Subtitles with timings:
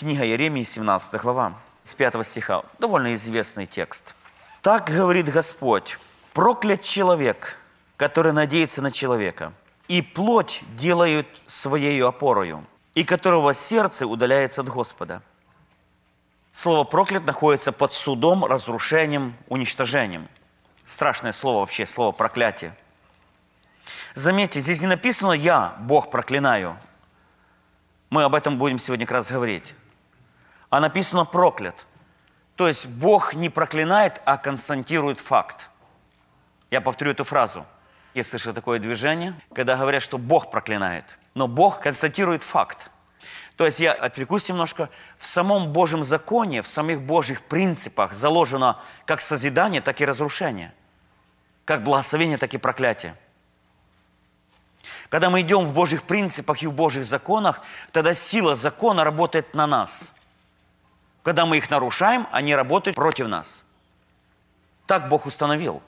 [0.00, 1.52] Книга Иеремии, 17 глава,
[1.84, 2.62] с 5 стиха.
[2.78, 4.14] Довольно известный текст.
[4.62, 5.98] «Так говорит Господь,
[6.32, 7.58] проклят человек,
[7.98, 9.52] который надеется на человека,
[9.88, 15.20] и плоть делают своей опорою, и которого сердце удаляется от Господа».
[16.54, 20.28] Слово «проклят» находится под судом, разрушением, уничтожением.
[20.86, 22.74] Страшное слово вообще, слово «проклятие».
[24.14, 26.78] Заметьте, здесь не написано «я, Бог, проклинаю».
[28.08, 29.74] Мы об этом будем сегодня как раз говорить.
[30.70, 31.86] А написано «проклят».
[32.56, 35.68] То есть Бог не проклинает, а константирует факт.
[36.70, 37.66] Я повторю эту фразу.
[38.14, 41.04] Я слышал такое движение, когда говорят, что Бог проклинает.
[41.34, 42.90] Но Бог констатирует факт.
[43.56, 44.90] То есть я отвлекусь немножко.
[45.18, 50.72] В самом Божьем законе, в самих Божьих принципах заложено как созидание, так и разрушение.
[51.64, 53.16] Как благословение, так и проклятие.
[55.08, 57.60] Когда мы идем в Божьих принципах и в Божьих законах,
[57.92, 60.12] тогда сила закона работает на нас.
[61.22, 63.62] Когда мы их нарушаем, они работают против нас.
[64.86, 65.82] Так Бог установил.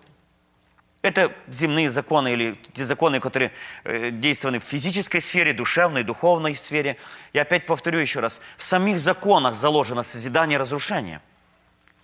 [1.01, 3.51] Это земные законы или те законы, которые
[3.83, 6.97] э, действованы в физической сфере, душевной, духовной сфере.
[7.33, 8.41] Я опять повторю еще раз.
[8.57, 11.20] В самих законах заложено созидание и разрушение.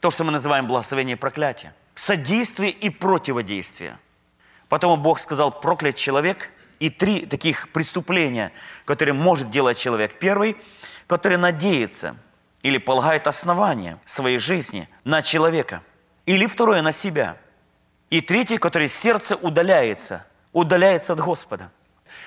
[0.00, 1.74] То, что мы называем благословение и проклятие.
[1.94, 3.98] Содействие и противодействие.
[4.68, 6.50] Потому Бог сказал, проклят человек,
[6.80, 8.52] и три таких преступления,
[8.84, 10.18] которые может делать человек.
[10.18, 10.56] Первый,
[11.06, 12.16] который надеется
[12.62, 15.82] или полагает основание своей жизни на человека.
[16.26, 17.36] Или второе, на себя.
[18.10, 21.70] И третий, который сердце удаляется, удаляется от Господа.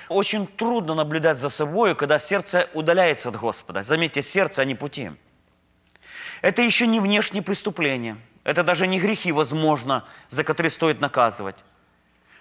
[0.08, 3.82] Очень трудно наблюдать за собой, когда сердце удаляется от Господа.
[3.82, 5.10] Заметьте, сердце, а не пути.
[6.40, 8.16] Это еще не внешние преступления.
[8.44, 11.56] Это даже не грехи, возможно, за которые стоит наказывать.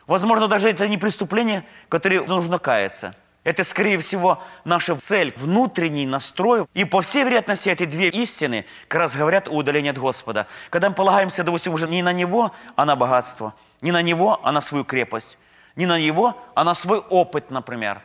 [0.07, 3.15] Возможно, даже это не преступление, которое нужно каяться.
[3.43, 6.67] Это, скорее всего, наша цель, внутренний настрой.
[6.75, 10.45] И по всей вероятности эти две истины как раз говорят о удалении от Господа.
[10.69, 13.55] Когда мы полагаемся, допустим, уже не на Него, а на богатство.
[13.81, 15.39] Не на Него, а на свою крепость.
[15.75, 18.01] Не на Него, а на свой опыт, например.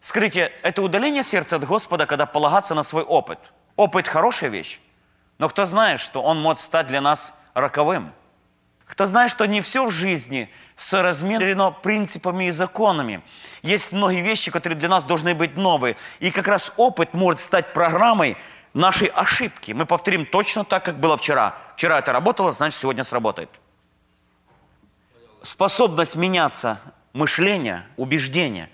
[0.00, 3.40] Скажите, это удаление сердца от Господа, когда полагаться на свой опыт.
[3.74, 4.78] Опыт– хорошая вещь.
[5.38, 8.12] Но кто знает, что он может стать для нас роковым–
[8.86, 13.22] кто знает, что не все в жизни соразмерено принципами и законами.
[13.62, 15.96] Есть многие вещи, которые для нас должны быть новые.
[16.20, 18.36] И как раз опыт может стать программой
[18.74, 19.72] нашей ошибки.
[19.72, 21.56] Мы повторим точно так, как было вчера.
[21.74, 23.50] Вчера это работало, значит, сегодня сработает.
[25.42, 26.80] Способность меняться
[27.12, 28.68] мышления, убеждения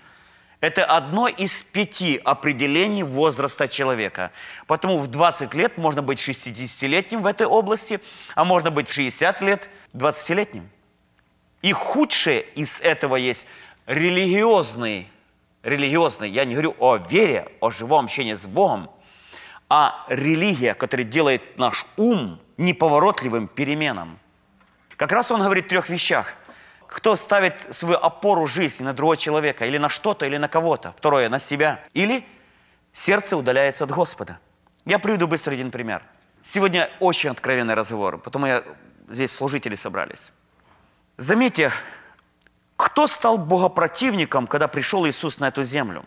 [0.61, 4.31] это одно из пяти определений возраста человека.
[4.67, 7.99] Потому в 20 лет можно быть 60-летним в этой области,
[8.35, 10.69] а можно быть в 60 лет 20-летним.
[11.63, 13.47] И худшее из этого есть
[13.87, 15.09] религиозный,
[15.63, 18.89] религиозный, я не говорю о вере, о живом общении с Богом,
[19.67, 24.19] а религия, которая делает наш ум неповоротливым переменам.
[24.95, 26.33] Как раз он говорит о трех вещах
[26.91, 30.93] кто ставит свою опору жизни на другого человека, или на что-то, или на кого-то.
[30.97, 31.79] Второе, на себя.
[31.93, 32.27] Или
[32.91, 34.39] сердце удаляется от Господа.
[34.83, 36.03] Я приведу быстро один пример.
[36.43, 38.63] Сегодня очень откровенный разговор, потому я
[39.07, 40.31] здесь служители собрались.
[41.15, 41.71] Заметьте,
[42.75, 46.03] кто стал богопротивником, когда пришел Иисус на эту землю?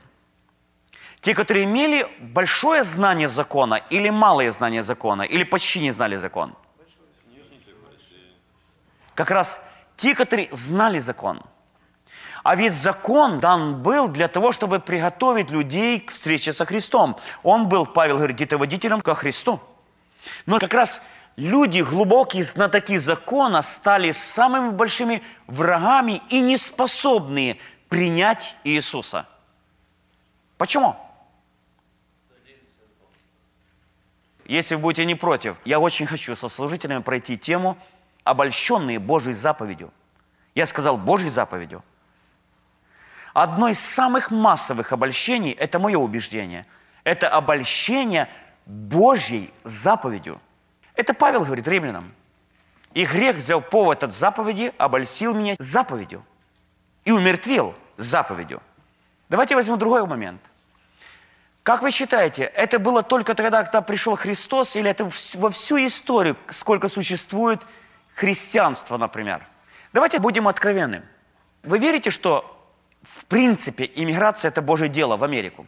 [1.22, 6.54] Те, которые имели большое знание закона или малое знание закона, или почти не знали закон.
[9.14, 9.62] Как раз
[9.96, 11.42] те, которые знали закон.
[12.42, 17.16] А ведь закон дан был для того, чтобы приготовить людей к встрече со Христом.
[17.42, 19.60] Он был, Павел говорит, где-то водителем ко Христу.
[20.44, 21.00] Но как раз
[21.36, 27.56] люди, глубокие знатоки закона, стали самыми большими врагами и неспособные
[27.88, 29.26] принять Иисуса.
[30.58, 30.96] Почему?
[34.44, 37.78] Если вы будете не против, я очень хочу со служителями пройти тему–
[38.24, 39.92] обольщенные Божьей заповедью.
[40.54, 41.84] Я сказал Божьей заповедью.
[43.32, 46.66] Одно из самых массовых обольщений, это мое убеждение,
[47.02, 48.28] это обольщение
[48.66, 50.40] Божьей заповедью.
[50.94, 52.14] Это Павел говорит римлянам.
[52.94, 56.24] И грех взял повод от заповеди, обольстил меня заповедью.
[57.04, 58.62] И умертвил заповедью.
[59.28, 60.40] Давайте возьмем другой момент.
[61.64, 66.36] Как вы считаете, это было только тогда, когда пришел Христос, или это во всю историю,
[66.50, 67.60] сколько существует
[68.14, 69.46] христианство, например.
[69.92, 71.02] Давайте будем откровенны.
[71.62, 72.50] Вы верите, что
[73.02, 75.66] в принципе иммиграция– это Божье дело в Америку?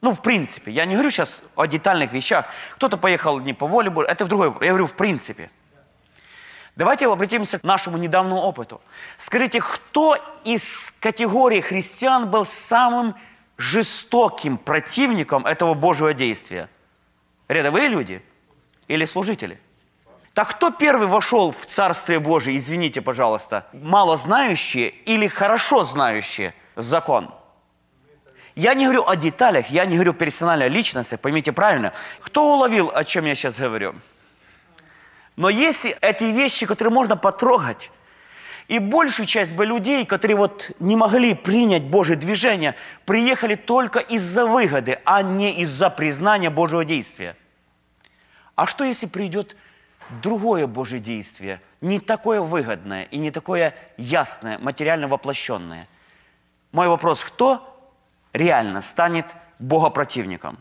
[0.00, 0.70] Ну, в принципе.
[0.70, 2.46] Я не говорю сейчас о детальных вещах.
[2.74, 4.52] Кто-то поехал не по воле Божьей, это в другой.
[4.60, 5.50] Я говорю в принципе.
[6.76, 8.80] Давайте обратимся к нашему недавнему опыту.
[9.16, 13.14] Скажите, кто из категории христиан был самым
[13.56, 16.68] жестоким противником этого Божьего действия?
[17.48, 18.22] Рядовые люди
[18.88, 19.60] или служители?
[20.34, 27.32] Так кто первый вошел в Царствие Божие, извините, пожалуйста, мало знающие или хорошо знающие закон?
[28.56, 31.92] Я не говорю о деталях, я не говорю персонально о личности, поймите правильно.
[32.20, 33.94] Кто уловил, о чем я сейчас говорю?
[35.36, 37.92] Но если эти вещи, которые можно потрогать,
[38.66, 42.74] и большая часть бы людей, которые вот не могли принять Божье движение,
[43.06, 47.36] приехали только из-за выгоды, а не из-за признания Божьего действия.
[48.56, 49.54] А что, если придет
[50.20, 55.88] другое Божье действие, не такое выгодное и не такое ясное, материально воплощенное?
[56.72, 57.92] Мой вопрос, кто
[58.32, 59.26] реально станет
[59.58, 60.58] богопротивником?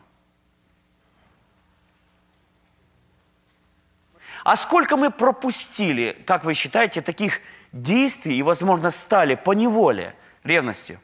[4.44, 7.40] А сколько мы пропустили, как вы считаете, таких
[7.72, 11.00] действий и, возможно, стали по неволе ревностью?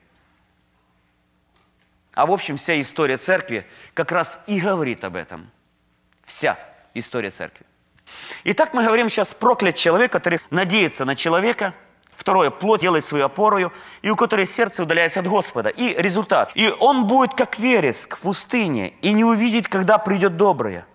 [2.14, 5.50] А в общем, вся история церкви как раз и говорит об этом.
[6.26, 6.60] Вся
[6.94, 7.66] история церкви.
[8.44, 11.74] Итак, мы говорим сейчас проклят человек, который надеется на человека.
[12.16, 13.72] Второе, плоть делает свою опорою,
[14.02, 15.70] и у которой сердце удаляется от Господа.
[15.70, 16.52] И результат.
[16.56, 20.86] И он будет как вереск в пустыне, и не увидит, когда придет доброе.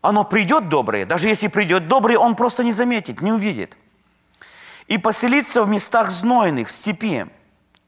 [0.00, 3.74] Оно придет доброе, даже если придет доброе, он просто не заметит, не увидит.
[4.86, 7.26] И поселиться в местах знойных, в степи,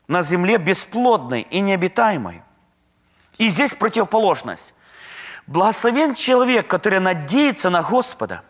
[0.08, 2.42] на земле бесплодной и необитаемой.
[3.36, 4.72] И здесь противоположность.
[5.46, 8.42] Благословен человек, который надеется на Господа,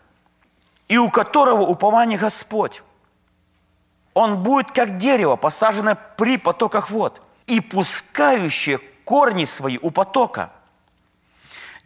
[0.87, 2.81] и у которого упование Господь.
[4.13, 10.51] Он будет как дерево, посаженное при потоках вод, и пускающее корни свои у потока–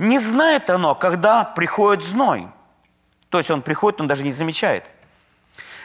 [0.01, 2.47] не знает оно, когда приходит зной.
[3.29, 4.83] То есть он приходит, он даже не замечает.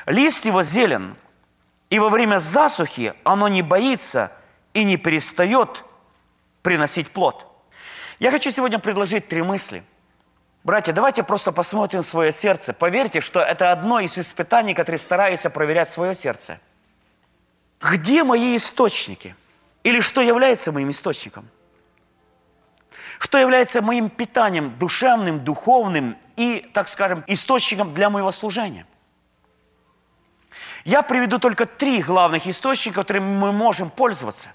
[0.06, 1.17] Лист его зелен,
[1.90, 4.32] и во время засухи оно не боится
[4.73, 5.84] и не перестает
[6.62, 7.46] приносить плод.
[8.18, 9.84] Я хочу сегодня предложить три мысли.
[10.64, 12.72] Братья, давайте просто посмотрим свое сердце.
[12.72, 16.58] Поверьте, что это одно из испытаний, которые стараюсь проверять свое сердце.
[17.80, 19.36] Где мои источники?
[19.84, 21.48] Или что является моим источником?
[23.18, 28.86] что является моим питанием душевным, духовным и, так скажем, источником для моего служения.
[30.84, 34.52] Я приведу только три главных источника, которыми мы можем пользоваться.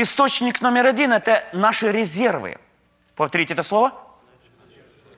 [0.00, 2.58] Источник номер один– это наши резервы.
[3.16, 3.92] Повторите это слово.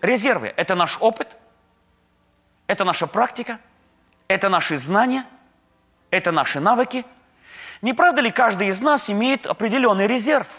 [0.01, 1.37] Резервы– это наш опыт,
[2.67, 3.61] это наша практика,
[4.27, 5.27] это наши знания,
[6.11, 7.05] это наши навыки.
[7.83, 10.47] Не правда ли каждый из нас имеет определенный резерв–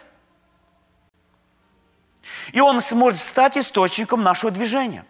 [2.52, 5.06] и он сможет стать источником нашего движения.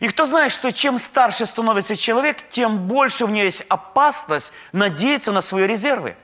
[0.00, 5.32] И кто знает, что чем старше становится человек, тем больше в нее есть опасность надеяться
[5.32, 6.16] на свои резервы.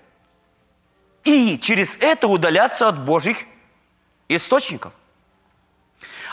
[1.24, 3.38] И через это удаляться от Божьих
[4.28, 4.92] источников.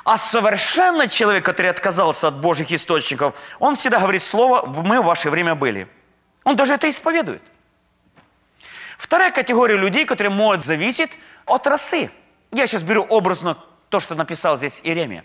[0.04, 5.30] А совершенно человек, который отказался от Божьих источников, он всегда говорит слово «мы в ваше
[5.30, 5.88] время были».
[6.44, 7.44] Он даже это исповедует.
[8.98, 11.12] Вторая категория людей, которые могут зависеть
[11.46, 12.10] от расы–
[12.52, 13.58] я сейчас беру образно
[13.90, 15.24] то, что написал здесь Иеремия.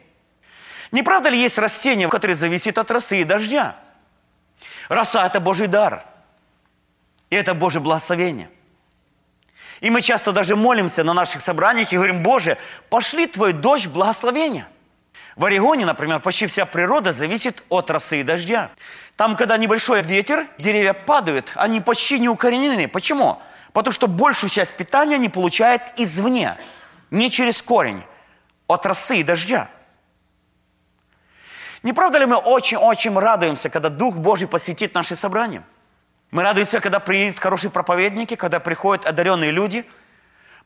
[0.93, 3.77] Не правда ли есть растение, которое зависит от росы и дождя?
[4.89, 6.05] Роса– это Божий дар.
[7.31, 8.51] И это Божье благословение.
[9.85, 12.57] И мы часто даже молимся на наших собраниях и говорим, Боже,
[12.89, 14.67] пошли Твой дождь благословения.
[15.37, 18.71] В Орегоне, например, почти вся природа зависит от росы и дождя.
[19.15, 22.89] Там, когда небольшой ветер, деревья падают, они почти не укоренены.
[22.89, 23.43] Почему?
[23.75, 26.57] Потому что большую часть питания они получают извне–
[27.11, 28.03] не через корень,
[28.67, 29.69] от росы и дождя.
[31.83, 35.63] Не правда ли мы очень-очень радуемся, когда Дух Божий посетит наши собрания?
[36.35, 39.87] Мы радуемся, когда приедут хорошие проповедники, когда приходят одаренные люди.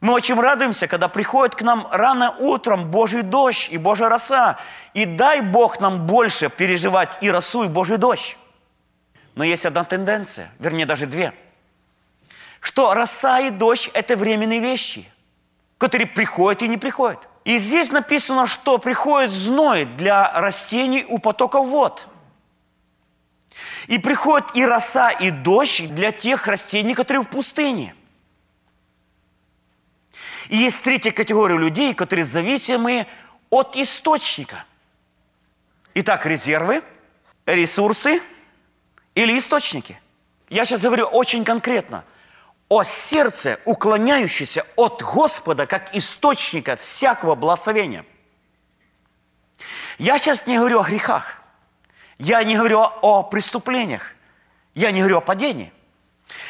[0.01, 4.59] Мы очень радуемся, когда приходит к нам рано утром Божий дождь и Божья роса.
[4.95, 8.39] И дай Бог нам больше переживать и росу, и Божий дождь.
[9.35, 11.35] Но есть одна тенденция, вернее даже две.
[12.61, 15.07] Что роса и дождь– это временные вещи–
[15.79, 17.21] которые приходят и не приходят.
[17.45, 22.09] И здесь написано, что приходит зной для растений у потока вод.
[23.87, 27.95] И приходит и роса, и дождь для тех растений, которые в пустыне.
[30.49, 33.07] И есть третья категория людей, которые зависимы
[33.51, 34.65] от источника.
[35.95, 36.83] Итак, резервы,
[37.47, 38.23] ресурсы
[39.15, 40.01] или источники.
[40.49, 42.05] Я сейчас говорю очень конкретно–
[42.69, 48.05] о сердце, уклоняющееся от Господа, как источника всякого благословения.
[49.99, 51.38] Я сейчас не говорю о грехах.
[52.19, 54.13] Я не говорю о преступлениях.
[54.75, 55.73] Я не говорю о падении.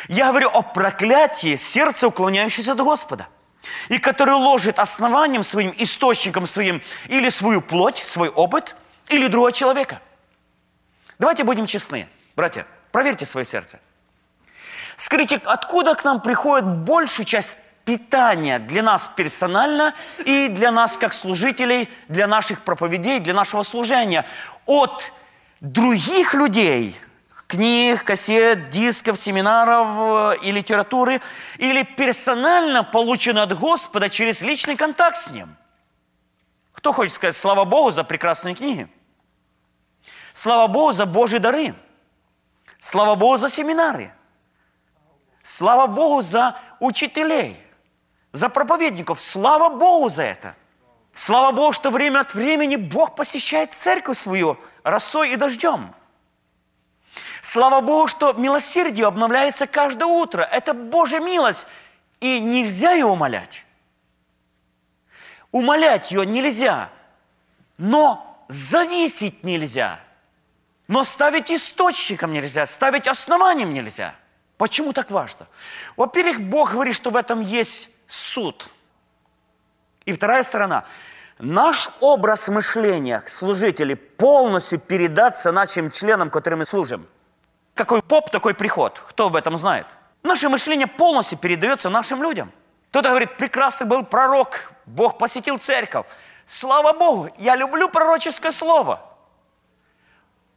[0.08, 3.28] Я говорю о проклятии сердца, уклоняющегося от Господа.
[3.88, 8.76] и который ложит основанием своим, источником своим или свою плоть, свой опыт,
[9.08, 10.00] или другого человека.
[11.18, 13.80] Давайте будем честны, братья, проверьте свое сердце.
[14.96, 19.94] Скажите, откуда к нам приходит большую часть питания для нас персонально
[20.24, 24.26] и для нас как служителей, для наших проповедей, для нашего служения?
[24.66, 25.12] От
[25.60, 26.96] других людей–
[27.48, 31.20] книг, кассет, дисков, семинаров э, и литературы,
[31.56, 35.56] или персонально получено от Господа через личный контакт с Ним.
[36.72, 38.88] Кто хочет сказать слава Богу за прекрасные книги?
[40.32, 41.74] Слава Богу за Божьи дары.
[42.78, 44.12] Слава Богу за семинары.
[45.42, 47.60] Слава Богу за учителей,
[48.32, 49.20] за проповедников.
[49.20, 50.54] Слава Богу за это.
[51.18, 55.92] Слава Богу, что время от времени Бог посещает церковь свою росой и дождем.
[57.42, 60.42] Слава Богу, что милосердие обновляется каждое утро.
[60.42, 61.66] Это Божья милость.
[62.20, 63.64] И нельзя ее умолять.
[65.50, 66.88] Умолять ее нельзя.
[67.78, 69.98] Но зависеть нельзя.
[70.86, 74.14] Но ставить источником нельзя, ставить основанием нельзя.
[74.56, 75.48] Почему так важно?
[75.96, 78.70] Во-первых, Бог говорит, что в этом есть суд.
[80.08, 80.84] И вторая сторона.
[81.38, 87.06] Наш образ мышления служителей полностью передаться нашим членам, которым мы служим–
[87.78, 89.00] какой поп, такой приход.
[89.08, 89.86] Кто об этом знает?
[90.24, 92.50] Наше мышление полностью передается нашим людям.
[92.90, 96.04] Кто-то говорит, прекрасный был пророк, Бог посетил церковь.
[96.44, 99.00] Слава Богу, я люблю пророческое слово.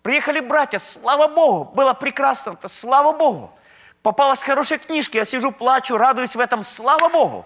[0.02, 3.52] Приехали братья, слава Богу, было прекрасно, слава Богу.
[4.02, 7.46] Попалась хорошая книжка, я сижу, плачу, радуюсь в этом, слава Богу.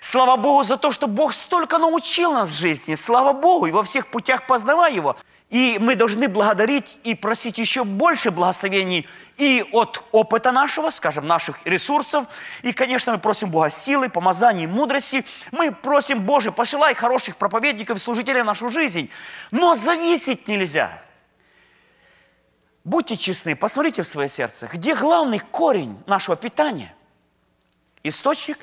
[0.00, 2.94] Слава Богу за то, что Бог столько научил нас в жизни.
[2.94, 5.16] Слава Богу, и во всех путях познавай Его.
[5.50, 11.66] И мы должны благодарить и просить еще больше благословений и от опыта нашего, скажем, наших
[11.66, 12.26] ресурсов.
[12.62, 15.26] И, конечно, мы просим Бога силы, помазания и мудрости.
[15.50, 19.10] Мы просим, Боже, посылай хороших проповедников и служителей в нашу жизнь.
[19.50, 21.02] Но зависеть нельзя.
[22.84, 26.94] Будьте честны, посмотрите в свое сердце, где главный корень нашего питания?
[28.02, 28.58] Источник,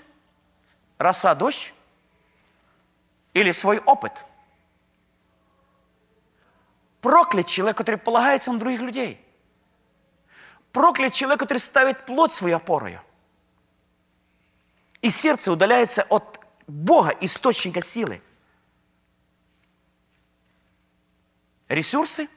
[0.97, 1.73] роса, дождь
[3.33, 4.25] или свой опыт–
[7.01, 9.25] Проклят человек, который полагается на других людей.
[10.71, 13.01] Проклят человек, который ставит плоть свою опорою.
[15.01, 18.21] И сердце удаляется от Бога, источника силы.
[21.69, 22.27] Ресурсы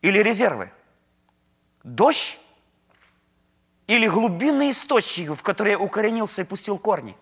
[0.00, 0.72] или резервы?
[1.82, 2.38] Дождь
[3.86, 7.16] или глубинный источник, в который укоренился и пустил корни?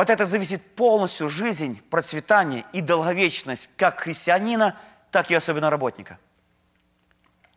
[0.00, 4.74] Вот это зависит полностью жизнь, процветание и долговечность как христианина–
[5.10, 6.18] так и особенно работника.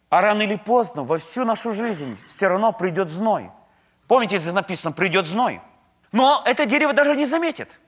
[0.09, 3.50] А рано или поздно во всю нашу жизнь все равно придет зной.
[4.09, 5.62] Помните, здесь написано «придет зной».
[6.12, 7.79] Но это дерево даже не заметит.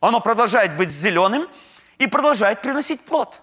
[0.00, 1.46] Оно продолжает быть зеленым
[1.98, 3.38] и продолжает приносить плод.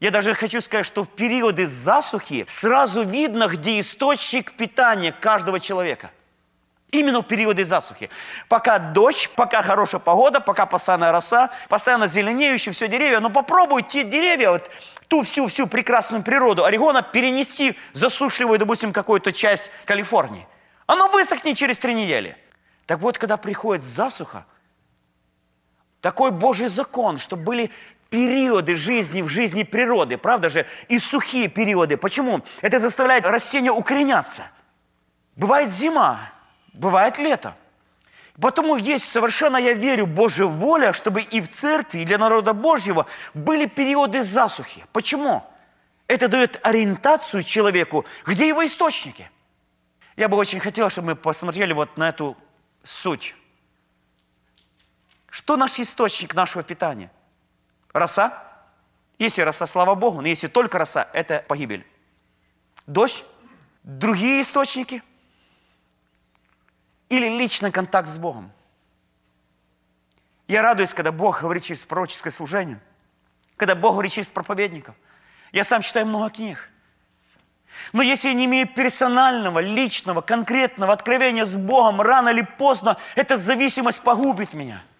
[0.00, 6.10] Я даже хочу сказать, что в периоды засухи сразу видно, где источник питания каждого человека–
[6.92, 8.10] Именно в периоды засухи.
[8.48, 13.18] Пока дождь, пока хорошая погода, пока постоянная роса, постоянно зеленеющие все деревья.
[13.20, 14.70] Но попробуй те деревья, вот
[15.08, 20.46] ту всю-всю прекрасную природу Орегона перенести в засушливую, допустим, какую-то часть Калифорнии.
[20.86, 22.36] Оно высохнет через три недели.
[22.84, 24.44] Так вот, когда приходит засуха,
[26.02, 27.70] такой Божий закон, что были
[28.10, 31.96] периоды жизни в жизни природы, правда же, и сухие периоды.
[31.96, 32.42] Почему?
[32.60, 34.42] Это заставляет растения укореняться.
[35.36, 36.31] Бывает зима,
[36.72, 37.56] бывает лето.
[38.40, 43.06] Потому есть совершенно, я верю, Божья воля, чтобы и в церкви, и для народа Божьего
[43.34, 44.86] были периоды засухи.
[44.92, 45.44] Почему?
[46.06, 49.30] Это дает ориентацию человеку, где его источники.
[50.16, 52.36] Я бы очень хотел, чтобы мы посмотрели вот на эту
[52.84, 53.34] суть.
[55.30, 57.10] Что наш источник нашего питания?
[57.92, 58.42] Роса?
[59.18, 61.86] Если роса, слава Богу, но если только роса, это погибель.
[62.86, 63.24] Дождь?
[63.82, 65.02] Другие источники–
[67.12, 68.50] или личный контакт с Богом.
[70.48, 72.80] Я радуюсь, когда Бог говорит через пророческое служение,
[73.56, 74.94] когда Бог говорит через проповедников.
[75.52, 76.70] Я сам читаю много книг.
[77.92, 83.36] Но если я не имею персонального, личного, конкретного откровения с Богом, рано или поздно эта
[83.36, 84.82] зависимость погубит меня–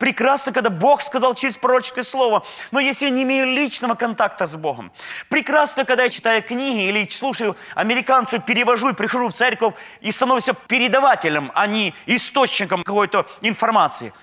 [0.00, 2.42] Прекрасно, когда Бог сказал через пророческое слово.
[2.70, 4.92] Но если я не имею личного контакта с Богом.
[5.28, 10.48] Прекрасно, когда я читаю книги или слушаю американцев, перевожу и прихожу в церковь и становлюсь
[10.68, 14.14] передавателем, а не источником какой-то информации.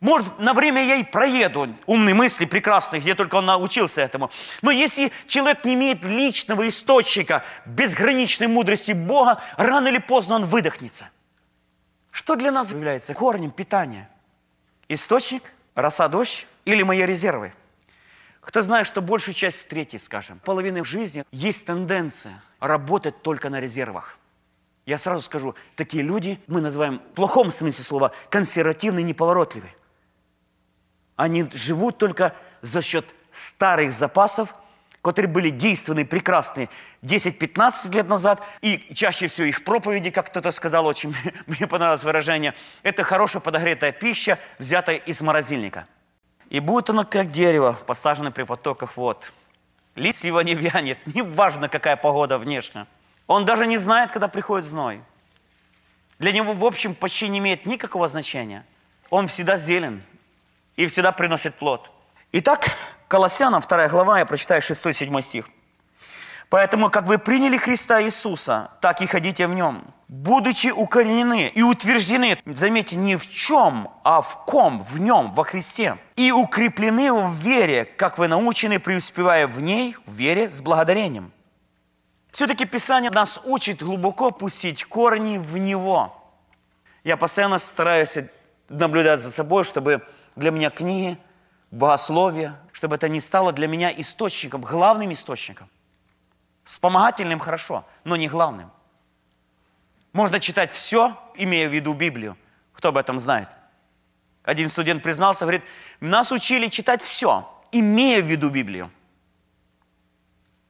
[0.00, 4.32] Может, на время я и проеду умные мысли прекрасные, где только он научился этому.
[4.62, 11.08] Но если человек не имеет личного источника безграничной мудрости Бога, рано или поздно он выдохнется.
[12.10, 14.08] Что для нас является корнем питания?
[14.90, 15.44] Источник,
[15.76, 17.54] роса, дождь или мои резервы?
[18.40, 24.18] Кто знает, что большую часть третьей, скажем, половины жизни есть тенденция работать только на резервах.
[24.86, 29.76] Я сразу скажу, такие люди мы называем в плохом смысле слова консервативные, неповоротливые.
[31.14, 34.56] Они живут только за счет старых запасов,
[35.02, 36.68] которые были действенны, прекрасны
[37.02, 41.14] 10-15 лет назад, и чаще всего их проповеди, как кто-то сказал, очень
[41.46, 45.86] мне понравилось выражение, это хорошая подогретая пища, взятая из морозильника.
[46.50, 49.32] И будет оно как дерево, посаженное при потоках вод.
[49.94, 52.86] Лист его не вянет, неважно, какая погода внешне.
[53.26, 55.00] Он даже не знает, когда приходит зной.
[56.18, 58.66] Для него, в общем, почти не имеет никакого значения.
[59.08, 60.02] Он всегда зелен
[60.76, 61.90] и всегда приносит плод.
[62.32, 62.76] Итак,
[63.10, 65.48] Колоссянам, 2 глава, я прочитаю 6-7 стих.
[66.48, 72.38] Поэтому, как вы приняли Христа Иисуса, так и ходите в Нем, будучи укоренены и утверждены,
[72.46, 77.84] заметьте, не в чем, а в ком, в Нем, во Христе, и укреплены в вере,
[77.84, 81.32] как вы научены, преуспевая в ней, в вере с благодарением.
[82.30, 86.16] Все-таки Писание нас учит глубоко пустить корни в Него.
[87.02, 88.18] Я постоянно стараюсь
[88.68, 91.18] наблюдать за собой, чтобы для меня книги–
[91.70, 95.68] богословие, чтобы это не стало для меня источником, главным источником.
[96.64, 98.70] Вспомогательным хорошо, но не главным.
[100.14, 102.38] Можно читать все, имея в виду Библию.
[102.72, 103.48] Кто об этом знает?
[104.44, 105.62] Один студент признался, говорит,
[106.00, 108.90] нас учили читать все, имея в виду Библию.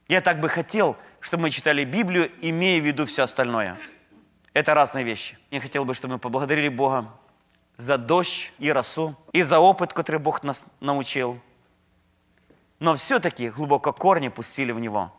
[0.09, 3.77] Я так бы хотел, чтобы мы читали Библию, имея в виду все остальное.
[4.51, 5.37] Это разные вещи.
[5.49, 7.09] Я хотел бы, чтобы мы поблагодарили Бога
[7.77, 11.39] за дождь и росу, и за опыт, который Бог нас научил.
[12.81, 15.15] Но все-таки глубоко корни пустили в Него.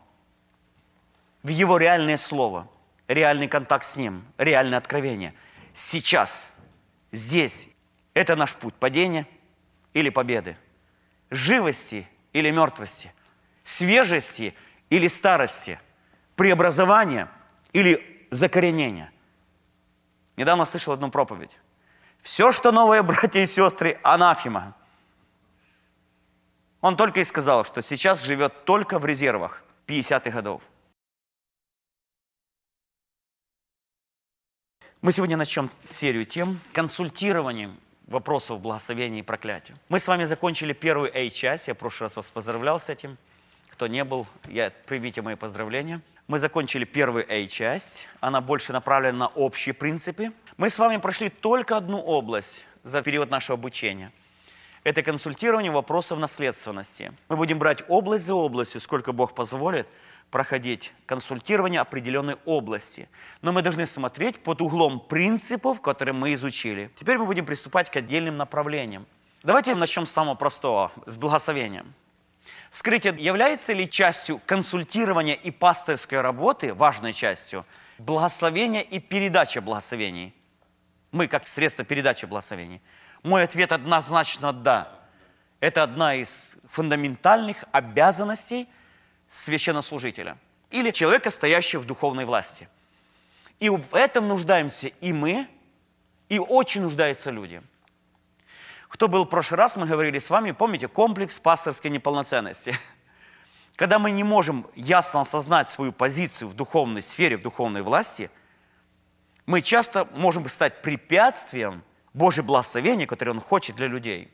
[1.43, 2.67] В Его реальное Слово,
[3.07, 5.33] реальный контакт с Ним, реальное откровение.
[5.73, 6.51] Сейчас,
[7.13, 7.69] здесь,
[8.13, 9.25] это наш путь падения
[9.93, 10.57] или победы,
[11.29, 13.13] живости или мертвости,
[13.63, 14.55] свежести
[14.89, 15.79] или старости,
[16.35, 17.31] преобразования
[17.71, 19.09] или закоренения.
[20.35, 21.57] Недавно слышал одну проповедь.
[22.21, 24.75] Все, что новое, братья и сестры, анафима.
[26.83, 30.61] Он только и сказал, что сейчас живет только в резервах 50-х годов.
[35.01, 39.73] Мы сегодня начнем серию тем консультированием вопросов благословения и проклятия.
[39.89, 43.17] Мы с вами закончили первую A-часть, я в прошлый раз вас поздравлял с этим.
[43.69, 46.01] Кто не был, я, примите мои поздравления.
[46.27, 51.77] Мы закончили первую A-часть, она больше направлена на общие принципы– мы с вами прошли только
[51.77, 54.11] одну область за период нашего обучения.
[54.83, 57.13] Это консультирование вопросов наследственности.
[57.29, 59.87] Мы будем брать область за областью, сколько Бог позволит,
[60.29, 63.07] проходить консультирование определенной области.
[63.41, 66.91] Но мы должны смотреть под углом принципов, которые мы изучили.
[66.99, 69.05] Теперь мы будем приступать к отдельным направлениям.
[69.41, 71.93] Давайте начнем с самого простого, с благословением.
[72.69, 77.65] Скрытие является ли частью консультирования и пасторской работы, важной частью,
[77.99, 80.33] благословения и передача благословений–
[81.13, 82.81] мы как средство передачи благословений?
[83.23, 84.89] Мой ответ однозначно «да».
[85.59, 88.67] Это одна из фундаментальных обязанностей
[89.29, 90.37] священнослужителя
[90.69, 92.67] или человека, стоящего в духовной власти.
[93.59, 95.47] И в этом нуждаемся и мы,
[96.27, 97.61] и очень нуждаются люди.
[98.89, 102.75] Кто был в прошлый раз, мы говорили с вами, помните, комплекс пасторской неполноценности.
[103.77, 108.29] Когда мы не можем ясно осознать свою позицию в духовной сфере, в духовной власти–
[109.45, 114.31] мы часто можем стать препятствием Божьего благословения, которое Он хочет для людей.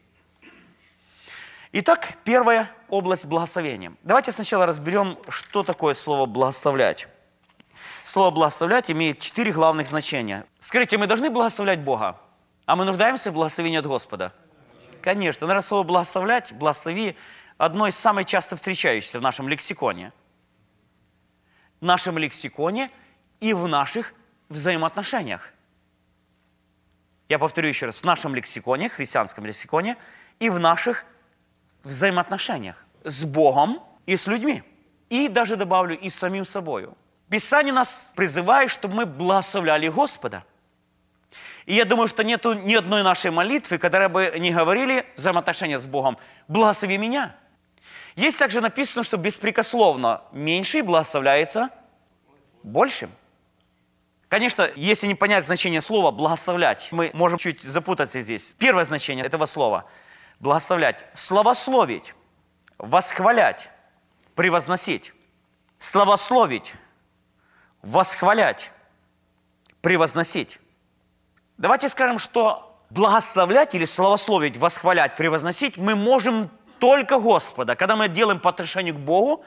[1.72, 3.94] Итак, первая область благословения.
[4.04, 7.08] Давайте сначала разберем, что такое слово «благословлять».
[8.04, 10.46] Слово «благословлять» имеет четыре главных значения.
[10.60, 12.20] Скажите, мы должны благословлять Бога,
[12.66, 14.34] а мы нуждаемся в благословении от Господа?
[15.02, 15.46] Конечно.
[15.46, 17.16] Наверное, слово «благословлять», «благослови»
[17.58, 20.12] одно из самых часто встречающихся в нашем лексиконе.
[21.82, 22.90] В нашем лексиконе
[23.40, 24.14] и в наших
[24.50, 25.54] взаимоотношениях.
[27.30, 29.98] Я повторю еще раз, в нашем лексиконе, христианском лексиконе,
[30.40, 31.06] и в наших
[31.84, 34.64] взаимоотношениях с Богом и с людьми.
[35.10, 36.98] И даже добавлю, и с самим собою.
[37.30, 40.44] Писание нас призывает, чтобы мы благословляли Господа.
[41.68, 45.86] И я думаю, что нет ни одной нашей молитвы, которая бы не говорили взаимоотношения с
[45.86, 47.36] Богом, благослови меня.
[48.16, 51.70] Есть также написано, что беспрекословно меньший благословляется
[52.64, 53.12] большим.
[54.30, 58.56] Конечно, если не понять значение слова «благословлять», мы можем чуть запутаться здесь.
[58.60, 59.86] Первое значение этого слова–
[60.40, 61.04] благословлять.
[61.16, 62.14] Словословить,
[62.78, 63.70] восхвалять,
[64.36, 65.14] превозносить.
[65.80, 66.74] Словословить,
[67.82, 68.72] восхвалять,
[69.82, 70.60] превозносить.
[71.58, 77.76] Давайте скажем, что благословлять или славословить, восхвалять, превозносить мы можем только Господа.
[77.76, 79.44] Когда мы делаем по отношению к Богу,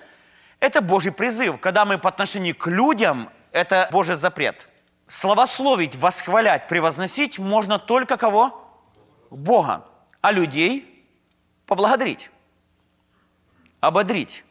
[0.59, 1.61] это Божий призыв.
[1.61, 4.69] Когда мы по отношению к людям, это Божий запрет.
[5.13, 8.67] Славословить, восхвалять, превозносить можно только кого?
[9.29, 9.87] Бога.
[10.23, 11.07] А людей
[11.67, 12.31] поблагодарить,
[13.81, 14.43] ободрить.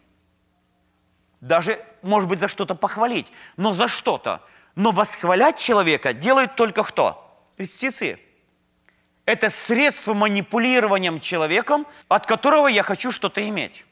[1.39, 3.25] Даже, может быть, за что-то похвалить,
[3.57, 4.43] но за что-то.
[4.75, 7.43] Но восхвалять человека делают только кто?
[7.57, 8.19] Льстецы.
[9.25, 13.83] Это средство манипулированием человеком, от которого я хочу что-то иметь.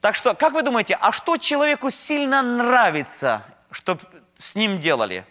[0.00, 4.00] Так что, как вы думаете, а что человеку сильно нравится, чтобы
[4.36, 5.24] с ним делали?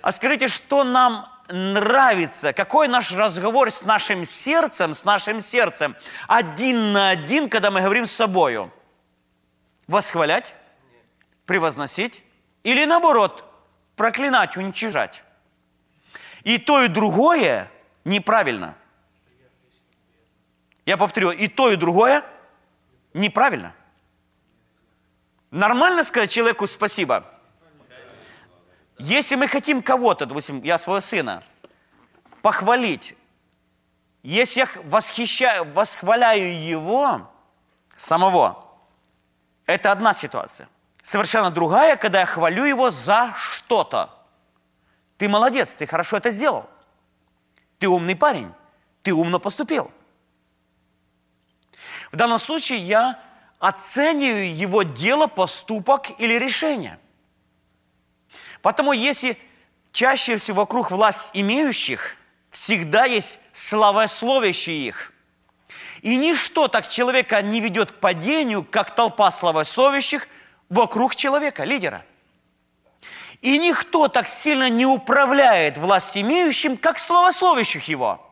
[0.00, 2.52] А скажите, что нам нравится?
[2.52, 5.96] Какой наш разговор с нашим сердцем, с нашим сердцем,
[6.28, 8.72] один на один, когда мы говорим с собою?
[9.86, 10.54] Восхвалять?
[11.44, 12.22] Превозносить?
[12.62, 13.44] Или наоборот,
[13.94, 15.22] проклинать, уничижать?
[16.42, 17.70] И то, и другое
[18.04, 18.76] неправильно.
[20.84, 22.24] Я повторю, и то, и другое
[23.14, 23.74] неправильно.
[25.50, 27.24] Нормально сказать человеку спасибо–
[28.98, 31.40] если мы хотим кого-то, допустим, я своего сына,
[32.40, 33.14] похвалить,
[34.22, 37.30] если я восхищаю, восхваляю его
[37.96, 38.64] самого,
[39.66, 40.68] это одна ситуация.
[41.02, 44.10] Совершенно другая, когда я хвалю его за что-то.
[45.18, 46.68] Ты молодец, ты хорошо это сделал.
[47.78, 48.52] Ты умный парень,
[49.02, 49.92] ты умно поступил.
[52.10, 53.20] В данном случае я
[53.58, 56.98] оцениваю его дело, поступок или решение–
[58.66, 59.38] Потому если
[59.92, 62.16] чаще всего вокруг власть имеющих
[62.50, 65.12] всегда есть славословящие их.
[66.02, 70.26] И ничто так человека не ведет к падению, как толпа славословящих
[70.68, 72.04] вокруг человека, лидера.
[73.40, 78.25] И никто так сильно не управляет власть имеющим, как славословящих его.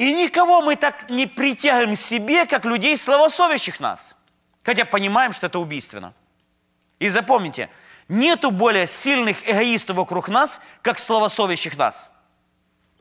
[0.00, 4.16] И никого мы так не притягиваем себе, как людей, славословящих нас.
[4.64, 6.14] Хотя понимаем, что это убийственно.
[6.98, 7.68] И запомните–
[8.10, 12.10] Нету более сильных эгоистов вокруг нас, как словосовящих нас.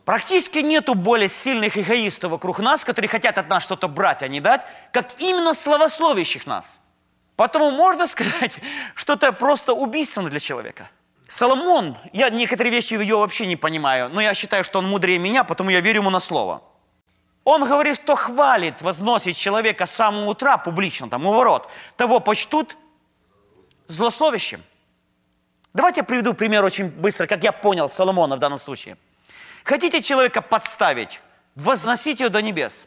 [0.06, 4.40] Практически нету более сильных эгоистов вокруг нас, которые хотят от нас что-то брать, а не
[4.40, 4.62] дать,
[4.94, 6.80] как именно словословящих нас.
[7.36, 8.60] Потому можно сказать,
[8.94, 10.92] что это просто убийственно для человека.
[11.28, 15.44] Соломон, я некоторые вещи ее вообще не понимаю, но я считаю, что он мудрее меня,
[15.44, 16.62] потому я верю ему на слово.
[17.52, 22.78] Он говорит, кто хвалит, возносит человека с самого утра публично, там, у ворот, того почтут
[23.88, 24.62] злословящим.
[25.74, 28.98] Давайте я приведу пример очень быстро, как я понял Соломона в данном случае.
[29.64, 31.22] Хотите человека подставить,
[31.56, 32.86] возносите его до небес.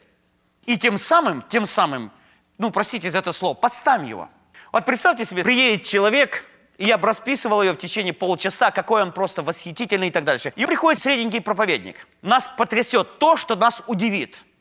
[0.65, 2.09] И тем самым, тем самым,
[2.57, 4.29] ну, простите за это слово, подставим его.
[4.71, 6.45] Вот представьте себе, приедет человек,
[6.77, 10.53] и я расписывал ее в течение полчаса, какой он просто восхитительный и так дальше.
[10.55, 12.07] И приходит средненький проповедник.
[12.21, 14.41] Нас потрясет то, что нас удивит–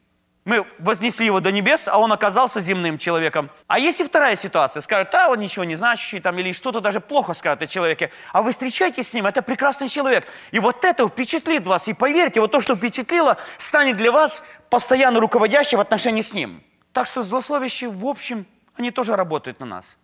[0.44, 3.48] мы вознесли его до небес, а он оказался земным человеком.
[3.68, 7.33] А если вторая ситуация, скажут, а он ничего не значащий, там, или что-то даже плохо
[7.35, 10.26] скажет о человеке, а вы встречаетесь с ним, это прекрасный человек.
[10.50, 15.20] И вот это впечатлит вас, и поверьте, вот то, что впечатлило, станет для вас постоянно
[15.20, 16.62] руководящим в отношении с ним.
[16.92, 18.44] Так что злословящие, в общем,
[18.76, 19.96] они тоже работают на нас.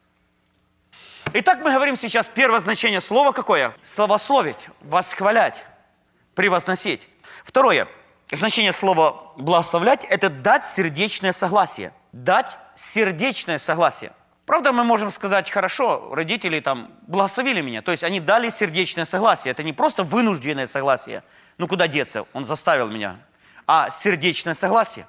[1.32, 3.74] Итак, мы говорим сейчас первое значение слова какое?
[3.82, 5.64] Словословить, восхвалять,
[6.34, 7.06] превозносить.
[7.44, 7.88] Второе.
[8.30, 11.94] Значение слова «благословлять»– это дать сердечное согласие.
[12.12, 14.12] Дать сердечное согласие.
[14.44, 17.80] Правда, мы можем сказать, хорошо, родители там благословили меня.
[17.80, 19.52] То есть они дали сердечное согласие.
[19.52, 21.22] Это не просто вынужденное согласие.
[21.56, 22.26] Ну куда деться?
[22.34, 23.16] Он заставил меня.
[23.66, 25.06] А сердечное согласие.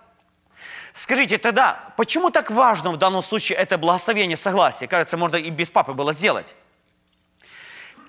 [0.93, 4.87] Скажите тогда, почему так важно в данном случае это благословение согласия?
[4.87, 6.55] Кажется, можно и без папы было сделать.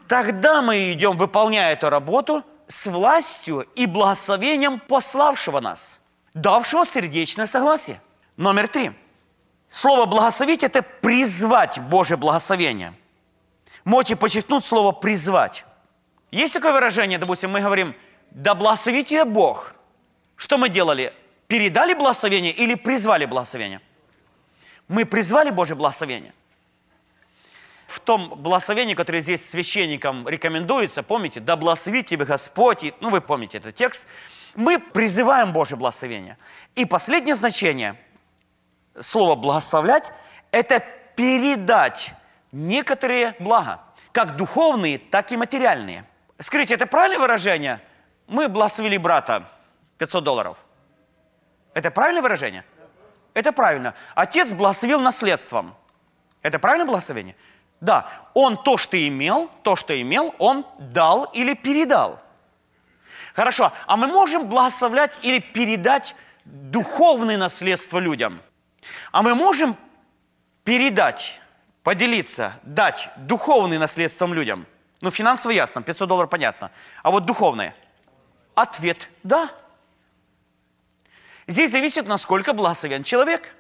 [0.07, 5.99] Тогда мы идем, выполняя эту работу– с властью и благословением пославшего нас,
[6.35, 8.01] давшего сердечное согласие.
[8.37, 8.93] Номер три.
[9.71, 12.95] Слово «благословить»– это призвать Божье благословение.
[13.85, 15.65] Можете подчеркнуть слово «призвать».
[16.31, 17.95] Есть такое выражение, допустим, мы говорим
[18.31, 19.75] «да благословит тебя Бог».
[20.37, 21.13] Что мы делали?
[21.49, 23.81] Передали благословение или призвали благословение?
[24.87, 26.33] Мы призвали Божье благословение
[27.91, 33.21] в том благословении, которое здесь священникам рекомендуется, помните, да благословит тебе Господь, и, ну вы
[33.21, 34.07] помните этот текст,
[34.55, 36.39] мы призываем Божье благословение.
[36.75, 37.97] И последнее значение
[38.99, 40.13] слова «благословлять»–
[40.53, 40.85] это
[41.17, 42.13] передать
[42.53, 43.81] некоторые блага,
[44.13, 46.05] как духовные, так и материальные.
[46.39, 47.81] Скажите, это правильное выражение?
[48.27, 49.45] Мы благословили брата
[49.99, 50.57] 500 долларов.
[51.75, 52.65] Это правильное выражение?
[53.35, 53.95] Это правильно.
[54.15, 55.75] Отец благословил наследством.
[56.43, 57.37] Это правильное благословение?
[57.81, 62.21] Да, он то, что имел, то, что имел, он дал или передал.
[63.35, 66.15] Хорошо, а мы можем благословлять или передать
[66.45, 68.41] духовное наследство людям?
[69.13, 69.77] А мы можем
[70.65, 71.41] передать,
[71.83, 74.67] поделиться, дать духовное наследством людям?
[75.01, 76.71] Ну, финансово ясно, 500 долларов понятно.
[77.03, 77.75] А вот духовное?
[78.55, 79.51] Ответ– да.
[81.47, 83.55] Здесь зависит, насколько благословен человек.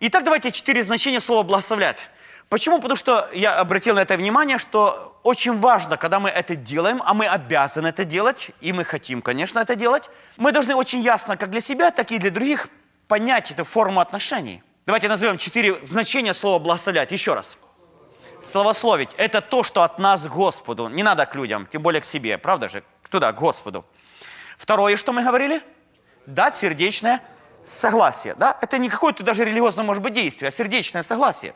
[0.00, 2.10] Итак, давайте четыре значения слова «благословлять».
[2.48, 2.80] Почему?
[2.80, 7.14] Потому что я обратил на это внимание, что очень важно, когда мы это делаем, а
[7.14, 11.50] мы обязаны это делать, и мы хотим, конечно, это делать, мы должны очень ясно, как
[11.50, 12.68] для себя, так и для других,
[13.08, 14.62] понять эту форму отношений.
[14.86, 17.10] Давайте назовем четыре значения слова «благословлять».
[17.10, 17.56] Еще раз.
[18.42, 20.88] Словословить– это то, что от нас к Господу.
[20.88, 22.84] Не надо к людям, тем более к себе, правда же?
[23.08, 23.84] Туда, к Господу.
[24.58, 25.62] Второе, что мы говорили–
[26.26, 27.22] дать сердечное
[27.64, 28.34] согласие.
[28.34, 28.56] Да?
[28.60, 31.54] Это не какое-то даже религиозное, может быть, действие, а сердечное согласие.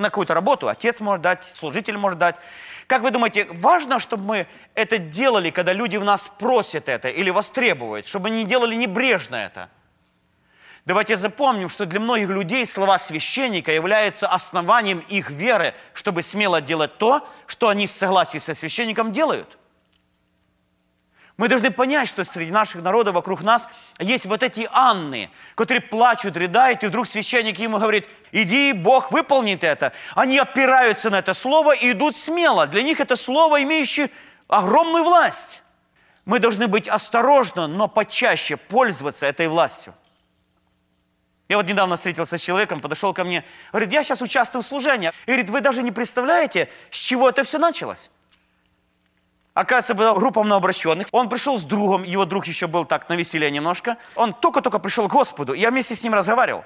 [0.00, 2.36] На какую-то работу отец может дать, служитель может дать.
[2.86, 7.28] Как вы думаете, важно, чтобы мы это делали, когда люди в нас просят это или
[7.28, 9.68] востребуют, чтобы не делали небрежно это?
[10.86, 16.96] Давайте запомним, что для многих людей слова священника являются основанием их веры, чтобы смело делать
[16.96, 19.58] то, что они в согласии со священником делают.
[21.36, 23.66] Мы должны понять, что среди наших народов вокруг нас
[23.98, 29.64] есть вот эти Анны, которые плачут, рыдают, и вдруг священник ему говорит, иди, Бог выполнит
[29.64, 29.92] это.
[30.14, 32.66] Они опираются на это слово и идут смело.
[32.66, 34.10] Для них это слово, имеющее
[34.48, 35.62] огромную власть.
[36.26, 39.94] Мы должны быть осторожны, но почаще пользоваться этой властью.
[41.48, 45.10] Я вот недавно встретился с человеком, подошел ко мне, говорит, я сейчас участвую в служении.
[45.26, 48.10] И говорит, вы даже не представляете, с чего это все началось.
[49.54, 51.08] Оказывается, была группа новообращенных.
[51.10, 53.96] Он пришел с другом, его друг еще был так на веселе немножко.
[54.14, 56.64] Он только-только пришел к Господу, я вместе с ним разговаривал.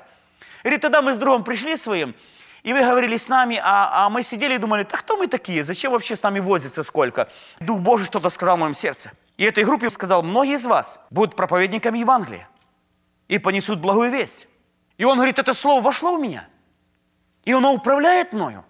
[0.62, 2.14] Говорит, тогда мы с другом пришли своим,
[2.62, 5.64] и вы говорили с нами, а, а мы сидели и думали, да кто мы такие,
[5.64, 7.29] зачем вообще с нами возиться сколько?
[7.61, 9.12] Дух Божий что-то сказал в моем сердце.
[9.37, 12.49] И этой группе сказал, многие из вас будут проповедниками Евангелия
[13.29, 14.47] и понесут благую весть.
[14.97, 16.49] И он говорит, это слово вошло в меня,
[17.44, 18.64] и оно управляет мною.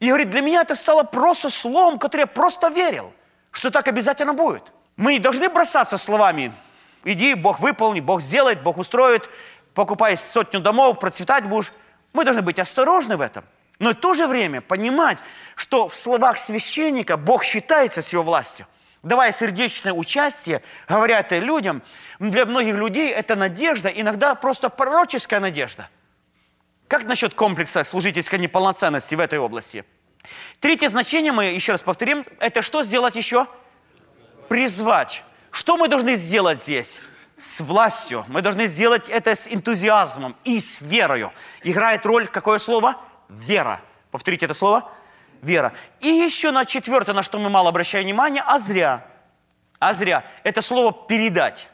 [0.00, 3.12] И говорит, для меня это стало просто словом, которое я просто верил,
[3.50, 4.62] что так обязательно будет.
[4.96, 6.52] Мы не должны бросаться словами,
[7.04, 9.28] иди, Бог выполнит, Бог сделает, Бог устроит,
[9.74, 11.72] покупай сотню домов, процветать будешь.
[12.12, 13.44] Мы должны быть осторожны в этом.
[13.80, 15.18] Но в то же время понимать,
[15.54, 18.66] что в словах священника Бог считается с его властью.
[19.04, 21.82] Давая сердечное участие, говоря это людям,
[22.18, 25.88] для многих людей это надежда, иногда просто пророческая надежда–
[26.88, 29.84] как насчет комплекса служительской неполноценности в этой области?
[30.58, 33.46] Третье значение, мы еще раз повторим, это что сделать еще?
[34.48, 35.22] Призвать.
[35.50, 37.00] Что мы должны сделать здесь?
[37.38, 38.24] С властью.
[38.28, 41.32] Мы должны сделать это с энтузиазмом и с верою.
[41.62, 42.96] Играет роль какое слово?
[43.28, 43.80] Вера.
[44.10, 44.90] Повторите это слово.
[45.42, 45.72] Вера.
[46.00, 49.06] И еще на четвертое, на что мы мало обращаем внимание, а зря.
[49.78, 50.24] А зря.
[50.42, 51.68] Это слово передать.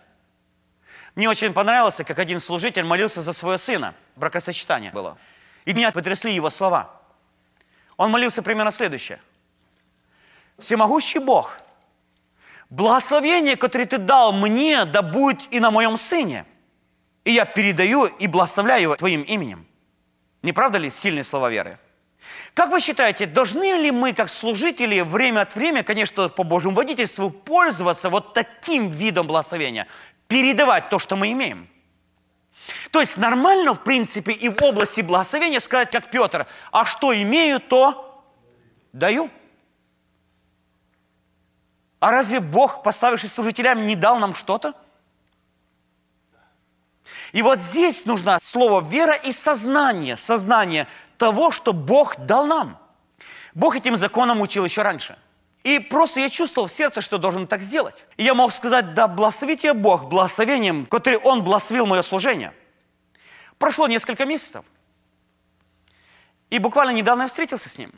[1.15, 3.95] Мне очень понравилось, как один служитель молился за своего сына.
[4.17, 5.17] Бракосочетание было.
[5.65, 7.01] И меня потрясли его слова.
[7.97, 9.21] Он молился примерно следующее.
[10.59, 11.57] Всемогущий Бог,
[12.71, 16.45] благословение, которое Ты дал мне, да будет и на моем сыне.
[17.25, 19.67] И я передаю и благословляю его Твоим именем.
[20.43, 21.79] Не правда ли сильные слова веры?
[22.55, 27.31] Как вы считаете, должны ли мы, как служители, время от времени, конечно, по Божьему водительству,
[27.31, 29.89] пользоваться вот таким видом благословения?
[30.29, 31.69] передавать то, что мы имеем.
[32.91, 37.61] То есть нормально, в принципе, и в области благословения сказать, как Петр, а что имею,
[37.61, 38.25] то
[38.93, 39.31] даю.
[42.01, 44.75] А разве Бог, поставивший служителям, не дал нам что-то?
[47.33, 50.87] И вот здесь нужно слово вера и сознание, сознание
[51.19, 52.79] того, что Бог дал нам.
[53.55, 55.19] Бог этим законом учил еще раньше.
[55.65, 58.05] И просто я чувствовал в сердце, что должен так сделать.
[58.19, 62.53] И я мог сказать, да благослови тебя Бог благословением, которое Он благословил мое служение.
[63.59, 64.65] Прошло несколько месяцев.
[66.51, 67.93] И буквально недавно я встретился с ним.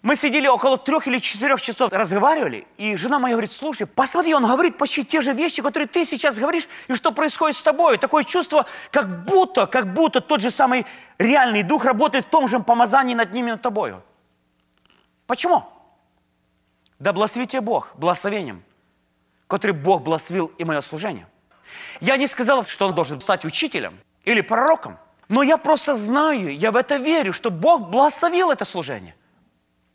[0.00, 4.46] Мы сидели около трех или четырех часов, разговаривали, и жена моя говорит, слушай, посмотри, он
[4.46, 7.98] говорит почти те же вещи, которые ты сейчас говоришь, и что происходит с тобой.
[7.98, 10.86] Такое чувство, как будто, как будто тот же самый
[11.18, 14.02] реальный дух работает в том же помазании над ними, над тобою.
[15.26, 15.77] Почему?
[16.98, 18.62] Да благословит тебя Бог благословением,
[19.46, 21.28] который Бог благословил и мое служение.
[22.00, 26.72] Я не сказал, что он должен стать учителем или пророком, но я просто знаю, я
[26.72, 29.14] в это верю, что Бог благословил это служение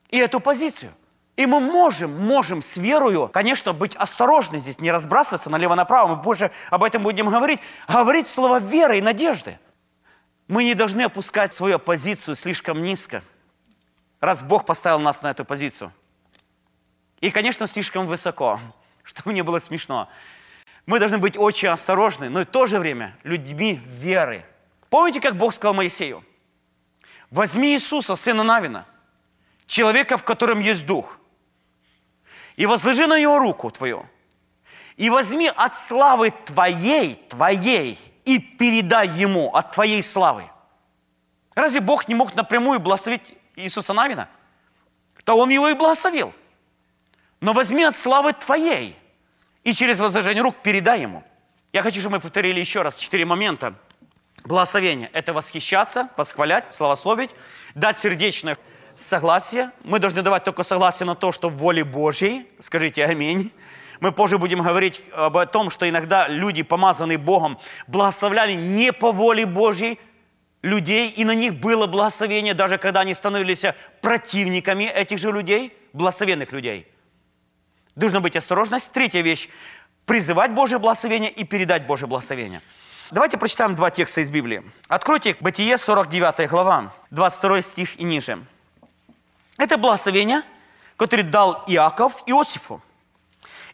[0.10, 0.94] и эту позицию.
[1.36, 6.16] И мы можем, можем с верою, конечно, быть осторожны здесь, не разбрасываться налево-направо.
[6.16, 7.60] Мы позже об этом будем говорить.
[7.88, 9.58] Говорить слово веры и надежды.
[10.48, 13.24] Мы не должны опускать свою позицию слишком низко,
[14.20, 15.92] раз Бог поставил нас на эту позицию.
[17.24, 18.60] И, конечно, слишком высоко,
[19.04, 20.10] чтобы не было смешно.
[20.86, 24.46] Мы должны быть очень осторожны, но и в то же время людьми веры.
[24.90, 26.22] Помните, как Бог сказал Моисею?
[27.32, 28.86] Возьми Иисуса, сына Навина,
[29.68, 31.18] человека, в котором есть дух,
[32.58, 34.06] и возложи на него руку твою,
[34.98, 40.50] и возьми от славы твоей, твоей, и передай ему от твоей славы.
[41.56, 43.24] Разве Бог не мог напрямую благословить
[43.56, 44.28] Иисуса Навина?
[45.24, 46.34] То Он его и благословил.
[47.44, 48.96] Но возьми от славы твоей
[49.66, 51.26] и через возложение рук передай ему.
[51.74, 53.76] Я хочу, чтобы мы повторили еще раз четыре момента
[54.46, 57.32] Благословение– это восхищаться, восхвалять, славословить,
[57.76, 58.58] дать сердечное
[58.96, 59.72] согласие.
[59.84, 62.48] Мы должны давать только согласие на то, что в воле Божьей.
[62.60, 63.52] Скажите аминь.
[64.00, 69.46] Мы позже будем говорить об том, что иногда люди, помазанные Богом, благословляли не по воле
[69.46, 70.00] Божьей
[70.62, 73.66] людей, и на них было благословение, даже когда они становились
[74.02, 76.88] противниками этих же людей, благословенных людей.
[77.96, 78.92] Должна быть осторожность.
[78.92, 79.50] Третья вещь–
[80.06, 82.62] призывать Божье благословение и передать Божье благословение–
[83.14, 84.64] Давайте прочитаем два текста из Библии.
[84.88, 88.44] Откройте Бытие, 49 глава, 22 стих и ниже.
[89.58, 90.42] Это благословение,
[90.98, 92.82] которое дал Иаков Иосифу.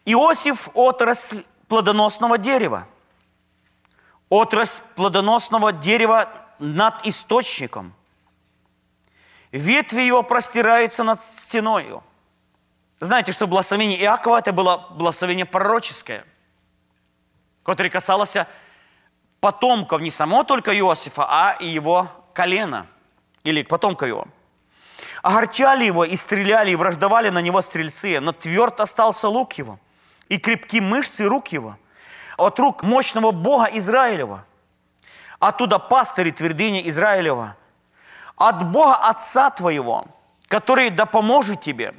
[0.04, 2.86] Иосиф– отрасль плодоносного дерева.
[4.28, 6.28] Отрасль плодоносного дерева
[6.58, 7.94] над источником.
[9.52, 12.02] Ветви его простираются над стеною.
[13.00, 16.26] Знаете, что благословение Иакова– это было благословение пророческое,
[17.62, 18.36] которое касалось
[19.40, 22.86] потомков не само только Иосифа, а и его колена,
[23.42, 24.26] или потомка его.
[25.22, 29.80] Огорчали его и стреляли, и враждовали на него стрельцы, но тверд остался лук его,
[30.28, 31.78] и крепки мышцы рук его,
[32.36, 34.44] от рук мощного Бога Израилева.
[35.38, 37.56] Оттуда пастыри твердыни Израилева.
[38.36, 40.04] От Бога Отца твоего,
[40.48, 41.94] который да поможет тебе,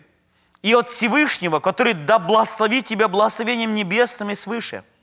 [0.62, 4.84] и от Всевышнего, который да благословит тебя благословением небесным и свыше–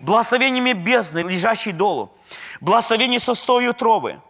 [0.00, 2.16] благословениями бездны, лежащей долу,
[2.60, 4.20] благословение состою утробы,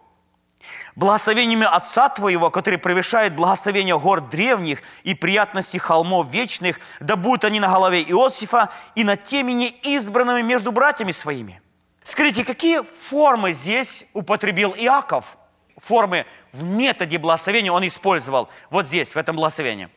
[0.95, 7.59] благословениями Отца Твоего, который превышает благословение гор древних и приятности холмов вечных, да будут они
[7.59, 11.61] на голове Иосифа и на темени избранными между братьями своими.
[12.03, 15.37] Скажите, какие формы здесь употребил Иаков?
[15.77, 19.89] Формы в методе благословения он использовал вот здесь, в этом благословении.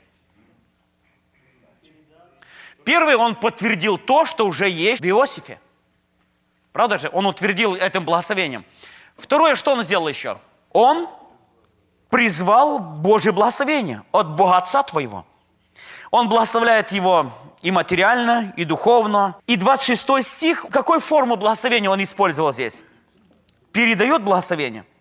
[2.88, 5.60] Первый, он подтвердил то, что уже есть в Иосифе.
[6.72, 7.10] Правда же?
[7.12, 8.64] Он утвердил этим благословением.
[9.18, 10.38] Второе, что он сделал еще?
[10.72, 11.06] Он
[12.08, 15.26] призвал Божье благословение от Бога Отца твоего.
[16.10, 19.36] Он благословляет его и материально, и духовно.
[19.46, 22.80] И 26 стих, какой форму благословения он использовал здесь?
[23.70, 24.86] Передает благословение–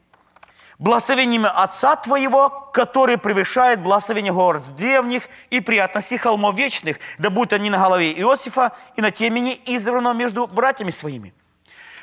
[0.80, 7.70] благословениями Отца Твоего, который превышает благословение гор древних и приятности холмов вечных, да будут они
[7.70, 11.34] на голове Иосифа и на темени избранного между братьями своими».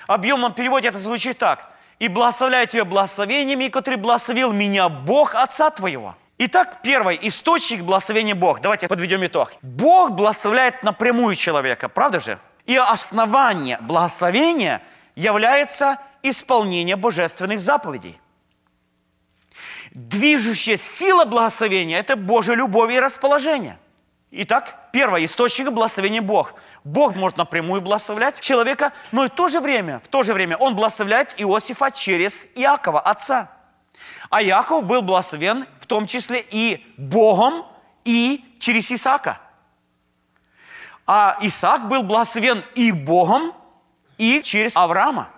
[0.06, 1.70] Объемном переводе это звучит так.
[1.98, 6.14] «И благословляю тебя благословениями, который благословил меня Бог Отца Твоего».
[6.36, 8.60] Итак, первый источник благословения Бог.
[8.60, 9.52] Давайте подведем итог.
[9.62, 12.38] Бог благословляет напрямую человека, правда же?
[12.66, 14.82] И основание благословения
[15.14, 18.18] является исполнение божественных заповедей.
[19.94, 23.78] Движущая сила благословения– это Божья любовь и расположение.
[24.32, 26.54] Итак, первое, источник благословения– Бог.
[26.82, 30.56] Бог может напрямую благословлять человека, но и в то же время, в то же время
[30.56, 33.52] Он благословляет Иосифа через Иакова, отца.
[34.30, 37.64] А Иаков был благословен в том числе и Богом,
[38.04, 39.40] и через Исаака.
[41.06, 43.52] А Исаак был благословен и Богом,
[44.18, 45.28] и через Авраама.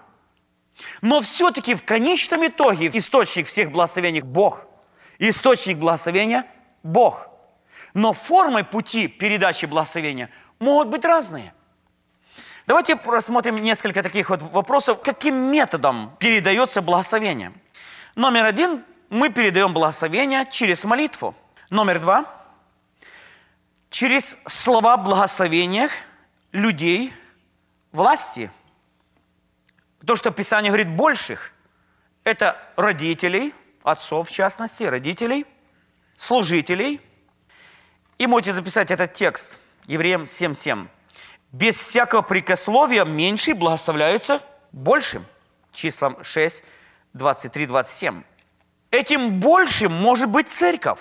[1.00, 4.60] Но все-таки в конечном итоге источник всех благословений– Бог.
[5.18, 6.46] Источник благословения–
[6.82, 7.28] Бог.
[7.94, 11.54] Но формой пути передачи благословения могут быть разные.
[12.66, 15.00] Давайте рассмотрим несколько таких вот вопросов.
[15.02, 17.52] Каким методом передается благословение?
[18.14, 21.34] Номер один– мы передаем благословение через молитву.
[21.70, 22.24] Номер два–
[23.90, 25.88] через слова благословения
[26.52, 27.12] людей
[27.92, 28.50] власти–
[30.04, 31.52] то, что Писание говорит больших,
[32.24, 35.46] это родителей, отцов в частности, родителей,
[36.16, 37.00] служителей.
[38.18, 40.88] И можете записать этот текст, Евреям 7.7.
[41.52, 44.42] Без всякого прикословия меньший благословляются
[44.72, 45.24] большим.
[45.72, 46.64] Числом 6,
[47.12, 48.22] 23, 27.
[48.90, 51.00] Этим большим может быть церковь.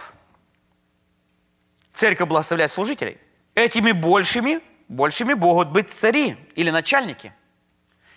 [1.94, 3.18] Церковь благословляет служителей.
[3.56, 7.34] Этими большими, большими могут быть цари или начальники–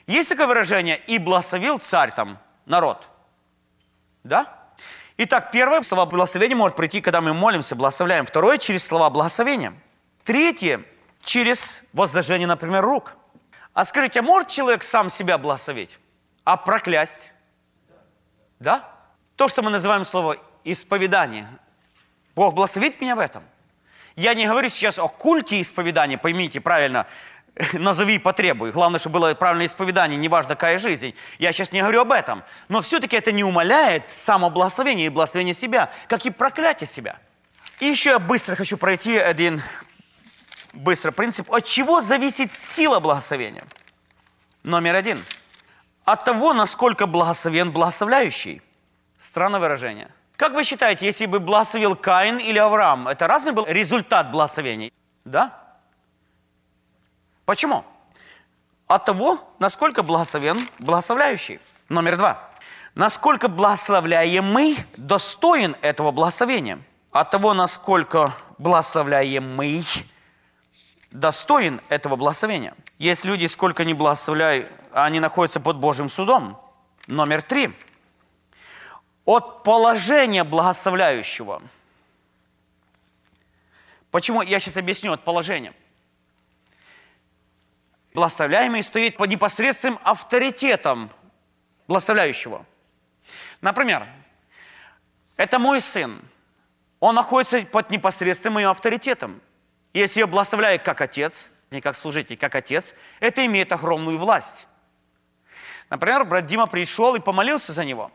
[0.08, 3.06] есть такое выражение «и благословил царь там народ.
[4.24, 4.58] Да?
[5.18, 8.24] Итак, первое, слова благословения может прийти, когда мы молимся, благословляем.
[8.24, 9.74] Второе, через слова благословения.
[10.24, 10.82] Третье,
[11.22, 13.12] через возложение, например, рук.
[13.74, 15.98] А скажите, а может человек сам себя благословить,
[16.44, 17.30] а проклясть?
[18.58, 18.88] Да?
[19.36, 21.46] То, что мы называем слово исповедание.
[22.34, 23.42] Бог благословит меня в этом.
[24.16, 27.06] Я не говорю сейчас о культе исповедания, поймите правильно,
[27.72, 28.70] назови потребуй.
[28.72, 31.14] Главное, чтобы было правильное исповедание, неважно какая жизнь.
[31.38, 32.42] Я сейчас не говорю об этом.
[32.68, 37.16] Но все-таки это не умаляет самоблагословение и благословение себя, как и проклятие себя.
[37.80, 39.62] И еще я быстро хочу пройти один
[40.72, 41.52] быстро принцип.
[41.52, 43.64] От чего зависит сила благословения?
[44.62, 45.24] Номер один.
[46.04, 48.62] От того, насколько благословен благословляющий.
[49.18, 50.08] Странное выражение.
[50.36, 54.92] Как вы считаете, если бы благословил Каин или Авраам, это разный был результат благословения?
[55.24, 55.67] Да?
[57.48, 57.82] Почему?
[58.88, 61.60] От того, насколько благословен благословляющий.
[61.88, 62.50] Номер два.
[62.94, 66.78] Насколько благословляемый достоин этого благословения.
[67.10, 69.82] От того, насколько благословляемый
[71.10, 72.74] достоин этого благословения.
[72.98, 76.60] Есть люди, сколько ни благословляй, они находятся под Божьим судом.
[77.06, 77.74] Номер три.
[79.24, 81.62] От положения благословляющего.
[84.10, 84.42] Почему?
[84.42, 85.72] Я сейчас объясню от положения.
[88.18, 91.08] Благословляемый стоит под непосредственным авторитетом
[91.86, 92.66] благословляющего.
[93.60, 94.08] Например,
[95.36, 96.20] это мой сын.
[96.98, 99.40] Он находится под непосредственным моим авторитетом.
[99.92, 104.66] Если я благословляю как отец, не как служитель, как отец, это имеет огромную власть.
[105.88, 108.10] Например, брат Дима пришел и помолился за него.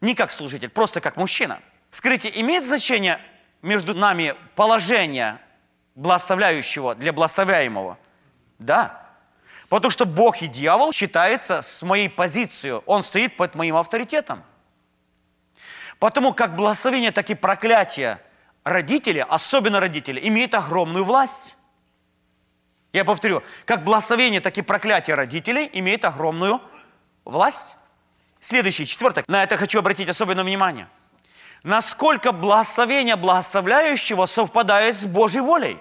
[0.00, 1.60] Не как служитель, просто как мужчина.
[1.90, 3.20] Скажите, имеет значение
[3.60, 5.40] между нами положение
[5.96, 7.98] благословляющего для благословляемого?
[8.60, 9.02] Да.
[9.68, 12.80] Потому что Бог и дьявол считается с моей позицией.
[12.86, 14.44] Он стоит под моим авторитетом.
[15.98, 18.22] Потому как благословение, так и проклятие–
[18.64, 21.56] родители, особенно родители, имеют огромную власть.
[22.92, 26.60] Я повторю, как благословение, так и проклятие родителей имеет огромную
[27.24, 27.76] власть.
[28.40, 29.24] Следующий, четвертый.
[29.28, 30.88] На это хочу обратить особенное внимание.
[31.62, 35.78] Насколько благословение благословляющего совпадает с Божьей волей.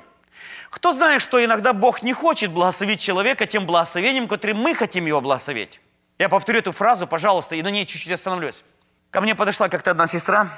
[0.69, 5.19] Кто знает, что иногда Бог не хочет благословить человека тем благословением, которым мы хотим его
[5.19, 5.79] благословить?
[6.19, 8.63] Я повторю эту фразу, пожалуйста, и на ней чуть-чуть остановлюсь.
[9.09, 10.51] Ко мне подошла как-то одна сестра,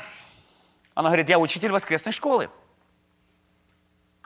[0.93, 2.49] она говорит, я учитель воскресной школы.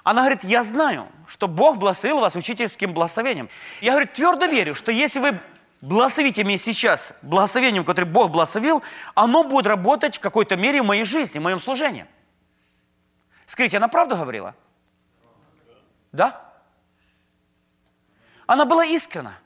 [0.03, 3.49] Она говорит, я знаю, что Бог благословил вас учительским благословением.
[3.81, 5.39] Я, говорю, твердо верю, что если вы
[5.81, 8.83] благословите меня сейчас благословением, которое Бог благословил,
[9.13, 12.05] оно будет работать в какой-то мере в моей жизни, в моем служении.
[13.45, 14.55] Скажите, она правду говорила?
[16.15, 16.41] Да?
[18.47, 19.37] Она была искренна.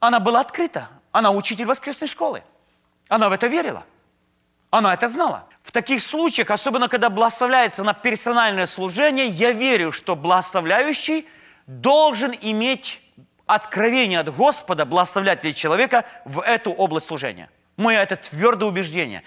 [0.00, 0.88] Она была открыта.
[1.12, 2.42] Она учитель воскресной школы.
[3.08, 3.84] Она в это верила.
[4.70, 5.46] Она это знала.
[5.62, 11.26] В таких случаях, особенно когда благословляется на персональное служение, я верю, что благословляющий
[11.66, 13.02] должен иметь
[13.46, 17.50] откровение от Господа, благословлять ли человека в эту область служения.
[17.76, 19.22] Мое это твердое убеждение.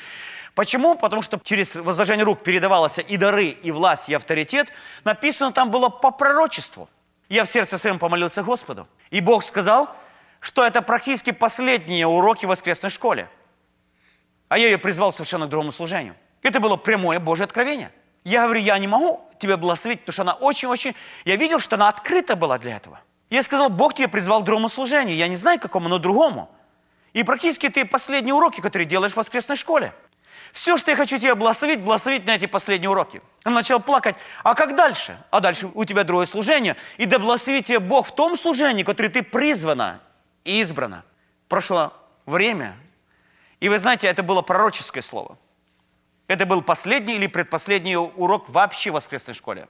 [0.55, 0.95] Почему?
[0.95, 4.71] Потому что через возложение рук передавалось и дары, и власть, и авторитет.
[5.03, 6.89] Написано там было по пророчеству.
[7.29, 8.87] Я в сердце своем помолился Господу.
[9.11, 9.95] И Бог сказал,
[10.39, 13.29] что это практически последние уроки в воскресной школе.
[14.47, 16.15] А я ее призвал совершенно к другому служению.
[16.41, 17.91] Это было прямое Божье откровение.
[18.23, 20.95] Я говорю, я не могу тебя благословить, потому что она очень-очень...
[21.25, 22.99] Я видел, что она открыта была для этого.
[23.29, 25.15] Я сказал, Бог тебя призвал к другому служению.
[25.15, 26.49] Я не знаю, какому, но другому.
[27.13, 29.93] И практически ты последние уроки, которые делаешь в воскресной школе.
[30.51, 33.21] Все, что я хочу тебя благословить, благословить на эти последние уроки.
[33.43, 34.15] Она начала плакать.
[34.43, 35.17] А как дальше?
[35.31, 36.75] А дальше у тебя другое служение.
[36.97, 40.01] И да благословит тебя Бог в том служении, которое ты призвана
[40.43, 41.03] и избрана.
[41.47, 41.93] Прошло
[42.25, 42.75] время.
[43.59, 45.37] И вы знаете, это было пророческое слово.
[46.27, 49.67] Это был последний или предпоследний урок вообще в воскресной школе.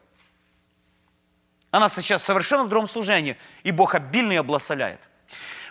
[1.72, 5.00] Она сейчас совершенно в другом служении, и Бог обильно ее благословляет.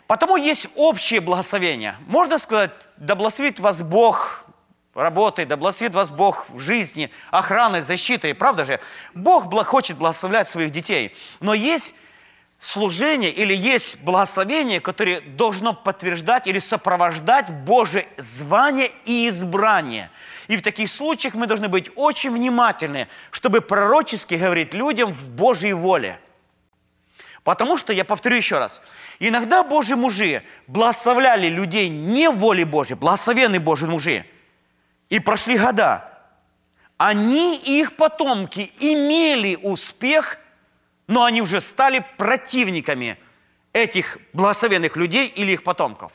[0.06, 1.96] Потому есть общее благословение.
[2.06, 4.44] Можно сказать, да благословит вас Бог
[5.02, 8.34] работой, да благословит вас Бог в жизни, охраной, защитой.
[8.34, 8.80] Правда же?
[9.14, 11.16] Бог хочет благословлять своих детей.
[11.40, 11.94] Но есть
[12.58, 20.10] служение или есть благословение, которое должно подтверждать или сопровождать Божие звание и избрание–
[20.48, 25.74] и в таких случаях мы должны быть очень внимательны, чтобы пророчески говорить людям в Божьей
[25.74, 26.18] воле.
[27.44, 28.80] Потому что, я повторю еще раз,
[29.18, 34.24] иногда Божьи мужи благословляли людей не в воле Божьей, благословенные Божьи мужи,
[35.08, 36.04] и прошли года.
[36.96, 40.38] Они и их потомки имели успех,
[41.06, 43.18] но они уже стали противниками
[43.72, 46.12] этих благословенных людей или их потомков.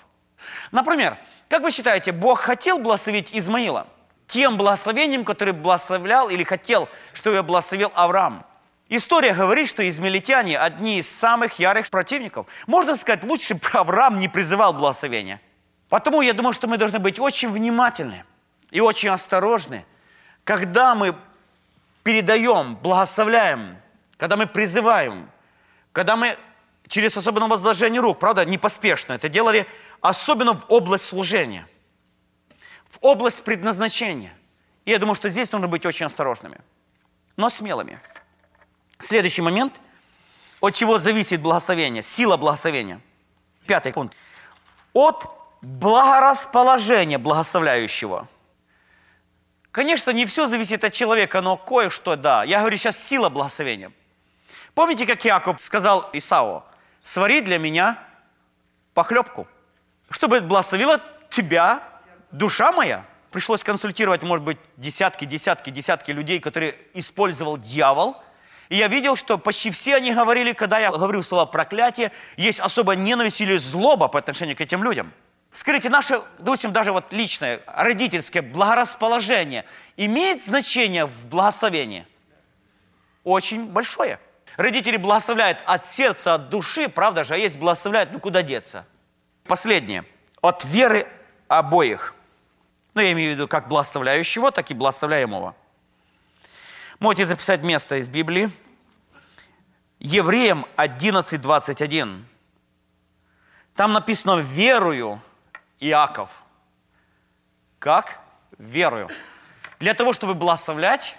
[0.72, 1.18] Например,
[1.48, 3.88] как вы считаете, Бог хотел благословить Измаила
[4.28, 8.44] тем благословением, которое благословлял или хотел, чтобы благословил Авраам?
[8.90, 12.48] История говорит, что измаильтяне одни из самых ярых противников.
[12.68, 15.42] Можно сказать, лучше бы Авраам не призывал благословения.
[15.90, 18.26] Потому я думаю, что мы должны быть очень внимательны
[18.74, 19.86] и очень осторожны,
[20.44, 21.16] когда мы
[22.02, 23.78] передаем, благословляем,
[24.18, 25.30] когда мы призываем,
[25.92, 26.38] когда мы
[26.88, 29.68] через особенное возложение рук, правда, не поспешно это делали,
[30.02, 31.68] особенно в область служения,
[32.90, 34.34] в область предназначения.
[34.86, 36.60] И я думаю, что здесь нужно быть очень осторожными,
[37.38, 38.00] но смелыми.
[38.98, 39.80] Следующий момент,
[40.62, 43.00] от чего зависит благословение, сила благословения.
[43.68, 44.18] Пятый пункт.
[44.94, 45.28] От
[45.62, 48.28] благорасположения благословляющего.
[49.74, 52.44] Конечно, не все зависит от человека, но кое-что да.
[52.44, 53.92] Я говорю сейчас сила благословения.
[54.76, 56.64] Помните, как Яков сказал Исаву,
[57.02, 57.98] свари для меня
[58.94, 59.48] похлебку,
[60.12, 61.82] чтобы благословила тебя
[62.30, 63.04] душа моя.
[63.32, 68.22] Пришлось консультировать, может быть, десятки, десятки, десятки людей, которые использовал дьявол.
[68.70, 72.96] И я видел, что почти все они говорили, когда я говорю слова проклятие, есть особая
[72.96, 75.12] ненависть или злоба по отношению к этим людям–
[75.54, 82.08] Скажите, наше, допустим, даже вот личное, родительское благорасположение имеет значение в благословении?
[83.24, 84.20] Очень большое.
[84.58, 88.88] Родители благословляют от сердца, от души, правда же, а есть благословляют, ну куда деться?
[89.44, 90.06] Последнее.
[90.42, 91.08] От веры
[91.48, 92.16] обоих.
[92.96, 95.56] Ну, я имею в виду как благословляющего, так и благословляемого.
[97.00, 98.50] Можете записать место из Библии.
[100.00, 102.24] Евреям 11.21.
[103.76, 105.22] Там написано «верую»,
[105.84, 106.30] Иаков.
[107.80, 108.20] Как?
[108.58, 109.10] Верую.
[109.80, 111.18] Для того, чтобы благословлять,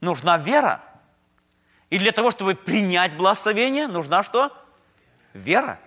[0.00, 0.82] нужна вера.
[1.90, 4.52] И для того, чтобы принять благословение, нужна что?
[5.34, 5.78] Вера.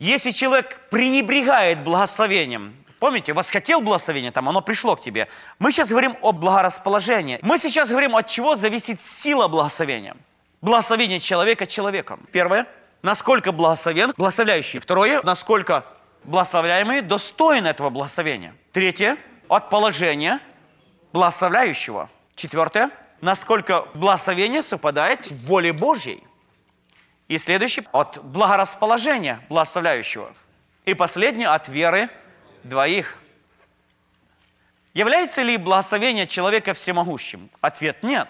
[0.00, 5.28] Если человек пренебрегает благословением, помните, восхотел благословение, там оно пришло к тебе.
[5.60, 7.38] Мы сейчас говорим о благорасположении.
[7.42, 10.16] Мы сейчас говорим, от чего зависит сила благословения.
[10.60, 12.26] Благословение человека человеком.
[12.32, 12.66] Первое,
[13.02, 14.80] насколько благословен благословляющий.
[14.80, 15.84] Второе, насколько
[16.24, 18.54] благословляемый достоин этого благословения.
[18.72, 19.16] Третье,
[19.48, 20.40] от положения
[21.12, 22.10] благословляющего.
[22.34, 26.24] Четвертое, насколько благословение совпадает в воле Божьей.
[27.28, 30.34] И следующее, от благорасположения благословляющего.
[30.84, 32.10] И последнее, от веры
[32.64, 33.16] двоих.
[34.92, 37.50] Является ли благословение человека всемогущим?
[37.60, 38.28] Ответ– нет.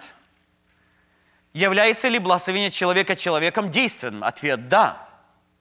[1.52, 4.24] Является ли благословение человека человеком действенным?
[4.24, 5.08] Ответ– да,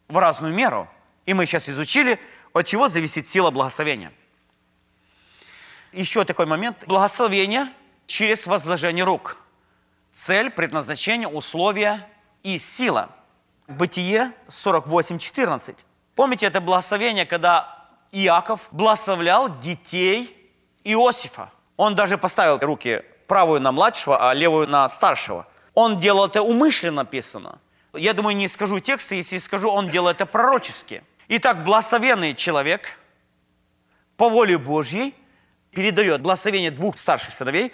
[0.07, 0.89] в разную меру–
[1.25, 2.19] и мы сейчас изучили,
[2.53, 4.11] от чего зависит сила благословения.
[5.91, 6.83] Еще такой момент.
[6.87, 7.67] Благословение
[8.07, 9.37] через возложение рук.
[10.13, 12.07] Цель, предназначение, условия
[12.43, 13.09] и сила.
[13.67, 15.77] Бытие 48.14.
[16.15, 20.51] Помните это благословение, когда Иаков благословлял детей
[20.83, 21.51] Иосифа.
[21.77, 25.47] Он даже поставил руки правую на младшего, а левую на старшего.
[25.73, 27.59] Он делал это умышленно написано.
[27.93, 31.03] Я думаю, не скажу тексты, если скажу, он делал это пророчески.
[31.35, 32.99] Итак, благословенный человек
[34.17, 35.15] по воле Божьей
[35.71, 37.73] передает благословение двух старших сыновей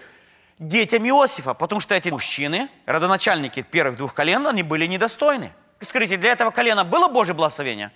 [0.59, 5.51] детям Иосифа, потому что эти мужчины, родоначальники первых двух колен, они были недостойны.
[5.81, 7.91] Скажите, для этого колена было Божье благословение?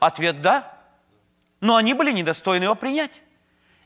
[0.00, 0.78] Ответ– да.
[1.60, 3.22] Но они были недостойны его принять.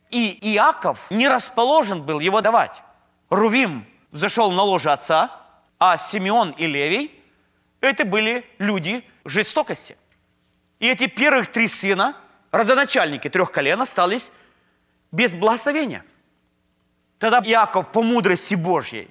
[0.08, 2.80] И Иаков не расположен был его давать.
[3.28, 5.30] Рувим зашел на ложе отца,
[5.78, 7.22] а Симеон и Левий–
[7.82, 9.98] это были люди жестокости–
[10.78, 12.16] и эти первых три сына,
[12.50, 14.30] родоначальники трех колен, остались
[15.10, 16.04] без благословения.
[17.18, 19.10] Тогда Иаков по мудрости Божьей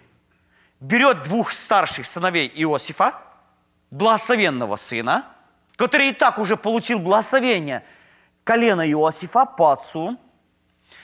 [0.80, 3.16] берет двух старших сыновей Иосифа,
[3.92, 5.26] благословенного сына,
[5.76, 7.84] который и так уже получил благословение
[8.44, 10.18] колена Иосифа по отцу.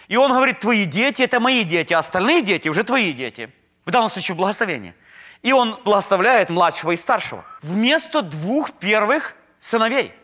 [0.07, 3.51] И он говорит, твои дети– это мои дети, а остальные дети уже твои дети.
[3.85, 4.95] В данном случае благословение.
[5.41, 10.13] И он благословляет младшего и старшего вместо двух первых сыновей–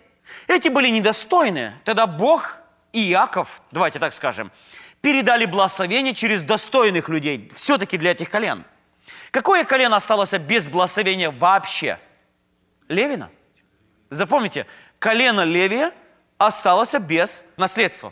[0.50, 1.74] эти были недостойны.
[1.84, 2.58] Тогда Бог
[2.91, 4.52] и Иаков, давайте так скажем,
[5.02, 8.66] передали благословение через достойных людей, все-таки для этих колен.
[9.32, 12.00] Какое колено осталось без благословения вообще?
[12.88, 13.30] Левина.
[14.10, 14.66] Запомните,
[14.97, 15.93] колено Левия
[16.38, 18.12] осталось без наследства.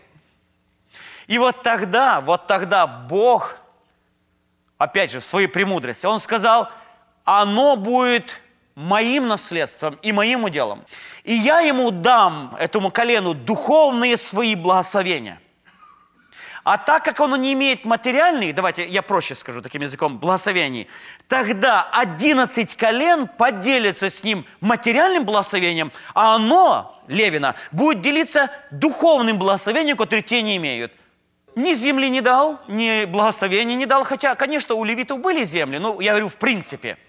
[1.25, 3.57] И вот тогда, вот тогда Бог,
[4.77, 6.69] опять же, в своей премудрости, Он сказал,
[7.25, 8.39] оно будет
[8.77, 10.85] моим наследством и моим уделом.
[11.23, 15.41] И я ему дам, этому колену, духовные свои благословения.
[16.63, 20.87] А так как оно не имеет материальных, давайте я проще скажу таким языком, благословений,
[21.27, 29.97] тогда 11 колен поделится с ним материальным благословением, а оно, Левина, будет делиться духовным благословением,
[29.97, 30.91] которое те не имеют.
[31.55, 35.99] Ни земли не дал, ни благословения не дал, хотя, конечно, у левитов были земли, но
[35.99, 36.99] я говорю в принципе.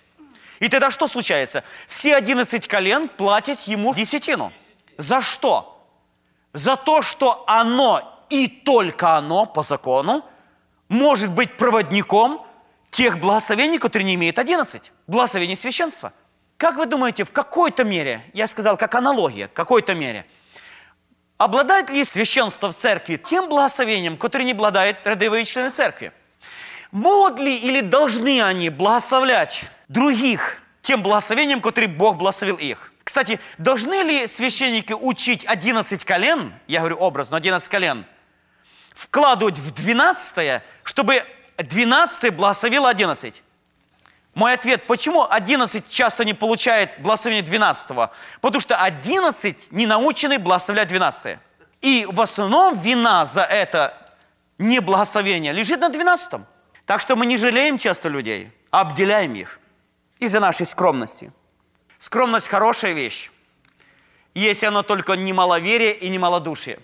[0.61, 1.65] И тогда что случается?
[1.87, 4.53] Все 11 колен платят ему десятину.
[4.97, 5.87] За что?
[6.53, 10.25] За то, что оно и только оно по закону
[10.89, 12.45] может быть проводником
[12.91, 14.93] тех благословений, которые не имеют 11.
[15.07, 16.13] Благословений священства.
[16.57, 20.27] Как вы думаете, в какой-то мере, я сказал, как аналогия, в какой-то мере,
[21.37, 26.13] обладает ли священство в церкви тем благословением, которое не обладает рядовые члены церкви?
[26.91, 32.93] Могут ли или должны они благословлять других тем благословением, которое Бог благословил их?
[33.05, 38.07] Кстати, должны ли священники учить 11 колен, я говорю образно, 11 колен–
[38.99, 41.25] вкладывать в 12, чтобы
[41.57, 43.43] 12 благословило 11?
[44.35, 48.11] Мой ответ, почему 11 часто не получает благословение 12?
[48.41, 51.39] Потому что 11 не научены благословлять 12.
[51.81, 53.97] И в основном вина за это
[54.59, 56.41] неблагословение лежит на 12.
[56.85, 59.61] Так что мы не жалеем часто людей, а обделяем их
[60.19, 61.33] из-за нашей скромности.
[61.99, 63.31] Скромность– хорошая вещь,
[64.35, 66.79] если она только не маловерие и не малодушие.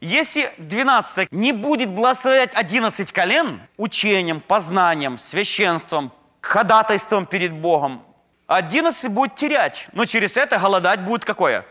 [0.00, 8.02] Если 12 не будет благословлять 11 колен учением, познанием, священством, ходатайством перед Богом,
[8.46, 11.64] 11 будет терять, но через это голодать будет какое?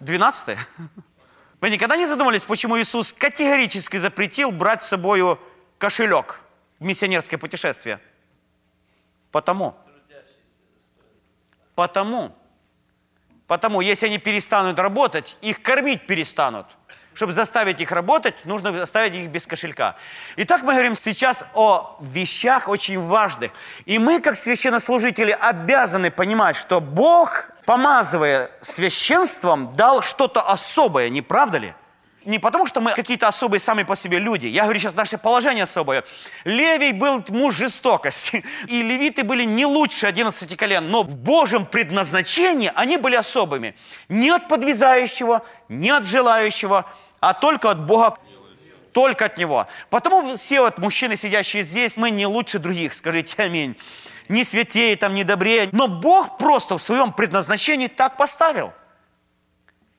[0.00, 0.56] 12.
[1.60, 5.38] Вы никогда не задумывались, почему Иисус категорически запретил брать с собой
[5.78, 6.40] кошелек
[6.78, 8.00] в миссионерское путешествие?
[9.30, 9.76] Потому.
[11.74, 12.32] Потому.
[13.46, 16.66] Потому, если они перестанут работать, их кормить перестанут–
[17.14, 19.96] чтобы заставить их работать, нужно заставить их без кошелька.
[20.36, 23.52] Итак, мы говорим сейчас о вещах очень важных.
[23.84, 31.58] И мы, как священнослужители, обязаны понимать, что Бог, помазывая священством, дал что-то особое, не правда
[31.58, 31.74] ли?
[32.24, 34.46] Не потому, что мы какие-то особые сами по себе люди.
[34.46, 36.04] Я говорю сейчас наше положение особое.
[36.44, 38.44] Левий был муж жестокости.
[38.68, 40.88] И левиты были не лучше 11 колен.
[40.88, 43.74] Но в Божьем предназначении они были особыми.
[44.08, 46.86] Не от подвязающего, не от желающего,
[47.20, 48.18] а только от Бога,
[48.92, 49.66] только от Него.
[49.90, 53.76] Потому все вот мужчины, сидящие здесь, мы не лучше других, скажите аминь.
[54.28, 55.68] Не святее, там, не добрее.
[55.72, 58.72] Но Бог просто в своем предназначении так поставил.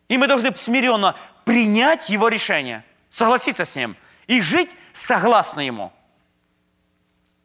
[0.07, 1.15] И мы должны смиренно
[1.45, 3.95] принять Его решение, согласиться с Ним
[4.27, 5.91] и жить согласно Ему.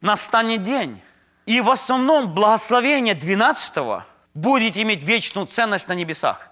[0.01, 1.01] Настанет день.
[1.46, 6.49] И в основном благословение 12 будет иметь вечную ценность на небесах.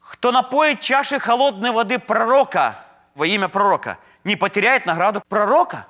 [0.00, 2.84] Кто напоит чаши холодной воды пророка
[3.14, 5.86] во имя пророка, не потеряет награду пророка.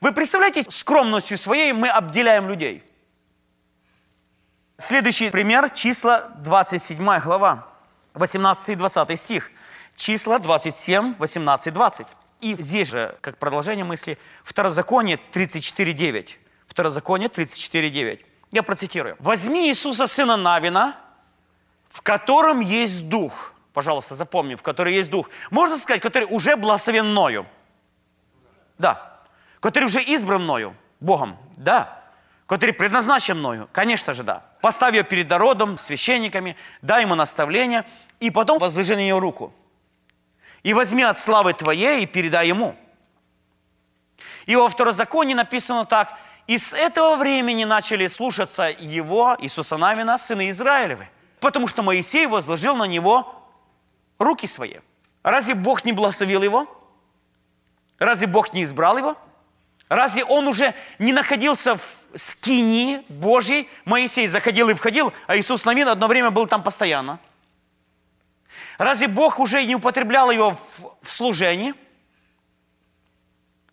[0.00, 2.84] Вы представляете, скромностью своей мы обделяем людей.
[4.78, 7.66] Следующий пример, числа 27 глава,
[8.14, 9.50] 18 и 20 стих.
[10.00, 12.06] Числа 27, 18, 20.
[12.40, 16.30] И здесь же, как продолжение мысли, Второзаконие 34.9.
[16.66, 18.24] Второзаконие 34.9.
[18.50, 19.16] Я процитирую.
[19.18, 20.96] «Возьми Иисуса, сына Навина,
[21.90, 23.52] в котором есть дух.
[23.74, 25.28] Пожалуйста, запомни, в котором есть дух.
[25.50, 27.46] Можно сказать, который уже благословен мною.
[28.78, 29.20] Да.
[29.60, 31.36] Который уже избран мною, Богом.
[31.58, 32.02] Да.
[32.46, 33.68] Который предназначен мною.
[33.70, 34.46] Конечно же, да.
[34.62, 37.84] Поставь ее перед народом, священниками, дай ему наставление,
[38.18, 39.52] и потом возложи на нее руку.
[40.62, 42.76] И возьми от славы твоей и передай ему.
[44.46, 50.50] И во второзаконии написано так, и с этого времени начали слушаться его, Иисуса Навина, сына
[50.50, 51.08] Израилевы.
[51.38, 53.32] Потому что Моисей возложил на него
[54.18, 54.78] руки свои.
[55.22, 56.66] Разве Бог не благословил его?
[57.98, 59.16] Разве Бог не избрал его?
[59.88, 61.82] Разве он уже не находился в
[62.16, 63.68] скинии Божьей?
[63.84, 67.18] Моисей заходил и входил, а Иисус Навин одно время был там постоянно.
[68.80, 71.74] Разве Бог уже не употреблял его в, в служении?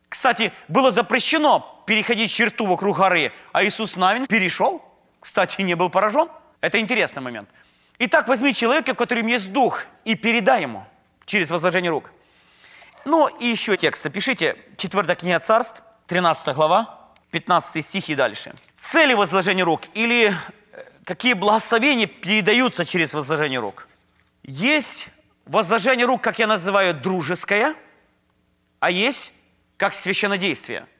[0.09, 4.83] Кстати, было запрещено переходить черту вокруг горы, а Иисус Навин перешел.
[5.21, 6.27] Кстати, не был поражен.
[6.59, 7.49] Это интересный момент.
[7.99, 10.85] Итак, возьми человека, в котором есть дух, и передай ему
[11.25, 12.11] через возложение рук.
[13.05, 14.11] Ну и еще текст.
[14.11, 18.53] Пишите 4 книга царств, 13 глава, 15 стих и дальше.
[18.77, 20.35] Цели возложения рук или
[20.73, 23.86] э, какие благословения передаются через возложение рук.
[24.47, 25.09] Есть
[25.45, 27.75] возложение рук, как я называю, дружеское,
[28.79, 29.31] а есть
[29.77, 30.87] как священнодействие–